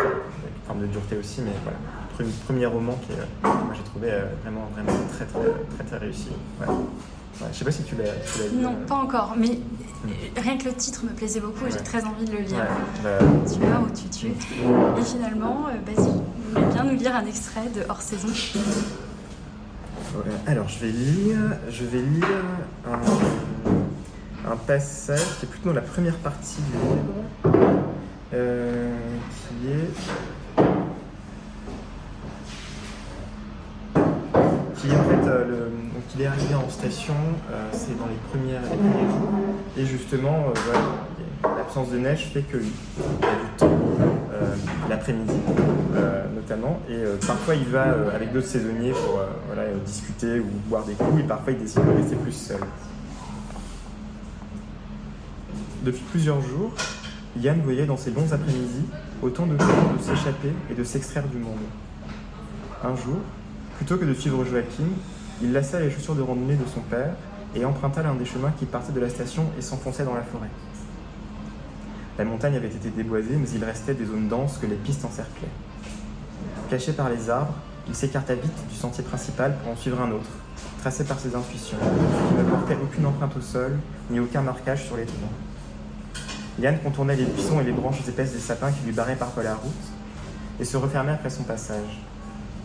avec 0.03 0.53
une 0.55 0.67
forme 0.67 0.81
de 0.81 0.85
dureté 0.87 1.17
aussi, 1.17 1.41
mais 1.41 1.51
voilà, 1.63 2.31
premier 2.45 2.65
roman 2.65 2.97
qui 3.05 3.11
est, 3.13 3.43
moi 3.43 3.73
j'ai 3.75 3.83
trouvé 3.83 4.09
euh, 4.11 4.25
vraiment 4.43 4.69
vraiment 4.73 4.97
très 5.11 5.25
très 5.25 5.39
très 5.75 5.83
très, 5.83 5.97
réussi. 5.97 6.29
Ouais. 6.61 6.67
Ouais, 7.41 7.47
je 7.51 7.57
sais 7.57 7.65
pas 7.65 7.71
si 7.71 7.83
tu 7.83 7.95
l'as 7.95 8.03
lu. 8.03 8.61
Non, 8.61 8.75
pas 8.87 8.95
encore, 8.95 9.33
mais 9.37 9.57
rien 10.37 10.57
que 10.57 10.65
le 10.65 10.73
titre 10.73 11.03
me 11.05 11.09
plaisait 11.09 11.39
beaucoup 11.39 11.65
et 11.65 11.71
j'ai 11.71 11.79
très 11.79 12.03
envie 12.05 12.25
de 12.25 12.33
le 12.33 12.39
lire. 12.39 12.67
Bah, 13.03 13.17
tu 13.51 13.59
vas 13.59 13.79
ou 13.79 13.89
tu 13.89 14.09
tues. 14.09 14.33
Et 14.97 15.01
finalement, 15.03 15.65
Basile, 15.85 16.11
vous 16.11 16.53
voulez 16.53 16.73
bien 16.73 16.83
nous 16.83 16.97
lire 16.97 17.15
un 17.15 17.25
extrait 17.25 17.69
de 17.75 17.81
Hors 17.89 18.01
Saison 18.01 18.27
Alors, 20.45 20.67
je 20.69 20.79
vais 20.79 20.91
lire, 20.91 21.39
je 21.69 21.83
vais 21.85 22.01
lire 22.01 22.27
un, 24.45 24.55
passage 24.67 25.39
qui 25.39 25.45
est 25.45 25.49
plutôt 25.49 25.69
dans 25.69 25.75
la 25.75 25.81
première 25.81 26.17
partie 26.17 26.61
du 26.61 26.73
livre, 26.73 27.65
euh, 28.33 28.95
qui 29.39 29.71
est 29.71 29.89
qui 34.81 34.87
est 34.87 34.95
en 34.95 35.03
fait 35.03 35.27
euh, 35.27 35.45
le, 35.45 35.57
donc 35.93 36.03
arrivé 36.27 36.55
en 36.55 36.69
station, 36.69 37.13
euh, 37.51 37.69
c'est 37.71 37.97
dans 37.97 38.07
les, 38.07 38.15
premières, 38.29 38.61
premiers 38.61 39.09
jours, 39.09 39.31
et 39.77 39.85
justement 39.85 40.45
l'absence 41.43 41.89
de 41.89 41.97
neige 41.97 42.29
fait 42.33 42.43
qu'il 42.43 42.59
y 42.59 43.25
a 43.25 43.35
du 43.35 43.57
temps 43.57 43.79
l'après-midi 44.89 45.33
notamment. 46.41 46.79
Et 46.89 46.93
euh, 46.93 47.17
parfois, 47.25 47.55
il 47.55 47.65
va 47.65 47.87
euh, 47.87 48.15
avec 48.15 48.33
d'autres 48.33 48.47
saisonniers 48.47 48.91
pour 48.91 49.19
euh, 49.19 49.27
voilà, 49.47 49.69
discuter 49.85 50.39
ou 50.39 50.47
boire 50.67 50.83
des 50.85 50.93
coups, 50.93 51.19
et 51.19 51.23
parfois, 51.23 51.53
il 51.53 51.59
décide 51.59 51.85
de 51.85 51.91
rester 51.91 52.15
plus 52.15 52.31
seul. 52.31 52.59
Depuis 55.83 56.03
plusieurs 56.11 56.41
jours, 56.41 56.73
Yann 57.37 57.61
voyait 57.61 57.85
dans 57.85 57.97
ses 57.97 58.11
longs 58.11 58.31
après-midi 58.31 58.85
autant 59.21 59.45
de 59.45 59.55
temps 59.55 59.65
de 59.97 60.03
s'échapper 60.03 60.51
et 60.69 60.75
de 60.75 60.83
s'extraire 60.83 61.27
du 61.27 61.37
monde. 61.37 61.57
Un 62.83 62.95
jour, 62.95 63.17
plutôt 63.77 63.97
que 63.97 64.05
de 64.05 64.13
suivre 64.13 64.43
Joachim, 64.43 64.89
il 65.41 65.53
lassa 65.53 65.79
les 65.79 65.89
chaussures 65.89 66.15
de 66.15 66.21
randonnée 66.21 66.55
de 66.55 66.65
son 66.73 66.81
père 66.81 67.13
et 67.55 67.65
emprunta 67.65 68.03
l'un 68.03 68.15
des 68.15 68.25
chemins 68.25 68.53
qui 68.57 68.65
partait 68.65 68.93
de 68.93 68.99
la 68.99 69.09
station 69.09 69.45
et 69.57 69.61
s'enfonçait 69.61 70.03
dans 70.03 70.13
la 70.13 70.21
forêt. 70.21 70.49
La 72.17 72.25
montagne 72.25 72.55
avait 72.55 72.67
été 72.67 72.89
déboisée, 72.89 73.35
mais 73.35 73.49
il 73.49 73.63
restait 73.63 73.93
des 73.93 74.05
zones 74.05 74.27
denses 74.27 74.57
que 74.57 74.67
les 74.67 74.75
pistes 74.75 75.03
encerclaient. 75.05 75.49
Caché 76.69 76.93
par 76.93 77.09
les 77.09 77.29
arbres, 77.29 77.53
il 77.87 77.95
s'écarta 77.95 78.35
vite 78.35 78.67
du 78.69 78.75
sentier 78.75 79.03
principal 79.03 79.55
pour 79.57 79.73
en 79.73 79.75
suivre 79.75 79.99
un 80.01 80.11
autre, 80.11 80.29
tracé 80.79 81.03
par 81.03 81.19
ses 81.19 81.35
intuitions, 81.35 81.77
qui 81.79 82.35
ne 82.35 82.43
portait 82.43 82.77
aucune 82.81 83.05
empreinte 83.05 83.35
au 83.35 83.41
sol, 83.41 83.79
ni 84.09 84.19
aucun 84.19 84.41
marquage 84.41 84.85
sur 84.85 84.97
les 84.97 85.05
troncs. 85.05 85.19
Yann 86.59 86.77
contournait 86.79 87.15
les 87.15 87.25
buissons 87.25 87.59
et 87.59 87.63
les 87.63 87.71
branches 87.71 88.07
épaisses 88.07 88.33
des 88.33 88.39
sapins 88.39 88.71
qui 88.71 88.85
lui 88.85 88.91
barraient 88.91 89.15
parfois 89.15 89.43
la 89.43 89.55
route, 89.55 89.71
et 90.59 90.65
se 90.65 90.77
refermait 90.77 91.13
après 91.13 91.29
son 91.29 91.43
passage. 91.43 92.01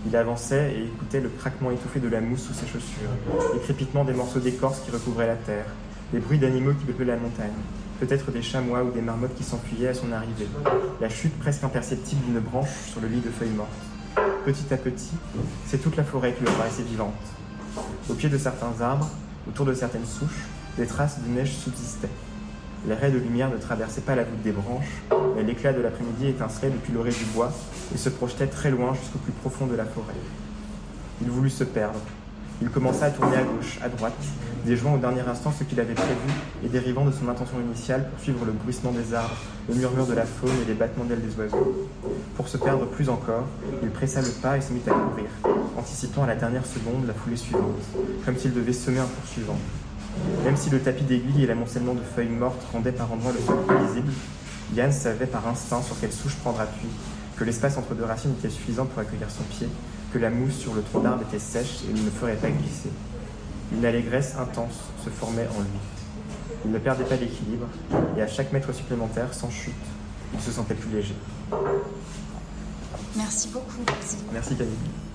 Il 0.06 0.14
avançait 0.14 0.72
et 0.76 0.84
écoutait 0.84 1.20
le 1.20 1.28
craquement 1.28 1.72
étouffé 1.72 1.98
de 1.98 2.08
la 2.08 2.20
mousse 2.20 2.44
sous 2.44 2.54
ses 2.54 2.66
chaussures, 2.66 3.10
les 3.54 3.60
crépitements 3.60 4.04
des 4.04 4.12
morceaux 4.12 4.38
d'écorce 4.38 4.80
qui 4.80 4.92
recouvraient 4.92 5.26
la 5.26 5.34
terre, 5.34 5.66
les 6.12 6.20
bruits 6.20 6.38
d'animaux 6.38 6.74
qui 6.74 6.84
peuplaient 6.84 7.06
la 7.06 7.16
montagne, 7.16 7.50
peut-être 7.98 8.30
des 8.30 8.42
chamois 8.42 8.84
ou 8.84 8.92
des 8.92 9.00
marmottes 9.00 9.34
qui 9.34 9.42
s'enfuyaient 9.42 9.88
à 9.88 9.94
son 9.94 10.12
arrivée, 10.12 10.46
la 11.00 11.08
chute 11.08 11.36
presque 11.40 11.64
imperceptible 11.64 12.24
d'une 12.24 12.38
branche 12.38 12.70
sur 12.86 13.00
le 13.00 13.08
lit 13.08 13.20
de 13.20 13.30
feuilles 13.30 13.50
mortes. 13.50 13.70
Petit 14.44 14.72
à 14.72 14.76
petit, 14.76 15.10
c'est 15.66 15.82
toute 15.82 15.96
la 15.96 16.04
forêt 16.04 16.32
qui 16.34 16.44
lui 16.44 16.52
paraissait 16.52 16.84
vivante. 16.84 17.14
Au 18.08 18.14
pied 18.14 18.28
de 18.28 18.38
certains 18.38 18.80
arbres, 18.80 19.10
autour 19.48 19.66
de 19.66 19.74
certaines 19.74 20.06
souches, 20.06 20.46
des 20.78 20.86
traces 20.86 21.20
de 21.20 21.28
neige 21.28 21.52
subsistaient. 21.52 22.10
Les 22.88 22.94
raies 22.94 23.10
de 23.10 23.18
lumière 23.18 23.50
ne 23.50 23.56
traversaient 23.56 24.02
pas 24.02 24.14
la 24.14 24.22
voûte 24.22 24.42
des 24.44 24.52
branches, 24.52 25.02
mais 25.34 25.42
l'éclat 25.42 25.72
de 25.72 25.80
l'après-midi 25.80 26.28
étincelait 26.28 26.70
depuis 26.70 26.92
l'orée 26.92 27.10
du 27.10 27.24
bois 27.34 27.52
et 27.92 27.98
se 27.98 28.08
projetait 28.08 28.46
très 28.46 28.70
loin 28.70 28.94
jusqu'au 28.94 29.18
plus 29.18 29.32
profond 29.32 29.66
de 29.66 29.74
la 29.74 29.84
forêt. 29.84 30.14
Il 31.20 31.28
voulut 31.28 31.50
se 31.50 31.64
perdre. 31.64 31.98
Il 32.62 32.70
commença 32.70 33.06
à 33.06 33.10
tourner 33.10 33.36
à 33.36 33.42
gauche, 33.42 33.78
à 33.82 33.88
droite, 33.88 34.14
déjouant 34.64 34.94
au 34.94 34.98
dernier 34.98 35.22
instant 35.22 35.52
ce 35.52 35.64
qu'il 35.64 35.80
avait 35.80 35.94
prévu 35.94 36.30
et 36.64 36.68
dérivant 36.68 37.04
de 37.04 37.10
son 37.10 37.28
intention 37.28 37.60
initiale 37.60 38.08
pour 38.08 38.20
suivre 38.20 38.44
le 38.46 38.52
bruissement 38.52 38.92
des 38.92 39.14
arbres, 39.14 39.36
le 39.68 39.74
murmure 39.74 40.06
de 40.06 40.14
la 40.14 40.24
faune 40.24 40.54
et 40.62 40.68
les 40.68 40.74
battements 40.74 41.04
d'ailes 41.04 41.22
des 41.22 41.36
oiseaux. 41.38 41.88
Pour 42.36 42.46
se 42.46 42.56
perdre 42.56 42.86
plus 42.86 43.08
encore, 43.08 43.44
il 43.82 43.90
pressa 43.90 44.22
le 44.22 44.30
pas 44.40 44.56
et 44.56 44.60
se 44.60 44.72
mit 44.72 44.82
à 44.86 44.90
courir, 44.90 45.26
anticipant 45.76 46.22
à 46.22 46.28
la 46.28 46.36
dernière 46.36 46.64
seconde 46.64 47.04
la 47.06 47.14
foulée 47.14 47.36
suivante, 47.36 47.82
comme 48.24 48.36
s'il 48.36 48.54
devait 48.54 48.72
semer 48.72 49.00
un 49.00 49.06
poursuivant. 49.06 49.58
Même 50.44 50.56
si 50.56 50.70
le 50.70 50.80
tapis 50.80 51.04
d'aiguilles 51.04 51.44
et 51.44 51.46
l'amoncellement 51.46 51.94
de 51.94 52.00
feuilles 52.00 52.28
mortes 52.28 52.62
rendaient 52.72 52.92
par 52.92 53.12
endroits 53.12 53.32
le 53.32 53.40
sol 53.40 53.58
visible, 53.86 54.12
Yann 54.74 54.92
savait 54.92 55.26
par 55.26 55.46
instinct 55.46 55.82
sur 55.82 55.98
quelle 56.00 56.12
souche 56.12 56.36
prendre 56.36 56.60
appui, 56.60 56.88
que 57.36 57.44
l'espace 57.44 57.76
entre 57.76 57.94
deux 57.94 58.04
racines 58.04 58.32
était 58.38 58.50
suffisant 58.50 58.86
pour 58.86 58.98
accueillir 59.00 59.30
son 59.30 59.44
pied, 59.44 59.68
que 60.12 60.18
la 60.18 60.30
mousse 60.30 60.56
sur 60.56 60.74
le 60.74 60.82
tronc 60.82 61.00
d'arbre 61.00 61.22
était 61.22 61.38
sèche 61.38 61.80
et 61.88 61.92
ne 61.92 62.10
ferait 62.10 62.36
pas 62.36 62.50
glisser. 62.50 62.90
Une 63.72 63.84
allégresse 63.84 64.34
intense 64.38 64.84
se 65.04 65.10
formait 65.10 65.48
en 65.56 65.60
lui. 65.60 65.78
Il 66.64 66.70
ne 66.70 66.78
perdait 66.78 67.04
pas 67.04 67.16
d'équilibre, 67.16 67.66
et 68.16 68.22
à 68.22 68.26
chaque 68.26 68.52
mètre 68.52 68.72
supplémentaire, 68.74 69.32
sans 69.34 69.50
chute, 69.50 69.74
il 70.34 70.40
se 70.40 70.50
sentait 70.50 70.74
plus 70.74 70.90
léger. 70.90 71.14
Merci 73.16 73.48
beaucoup, 73.48 73.80
Merci 74.32 74.56
Camille. 74.56 75.05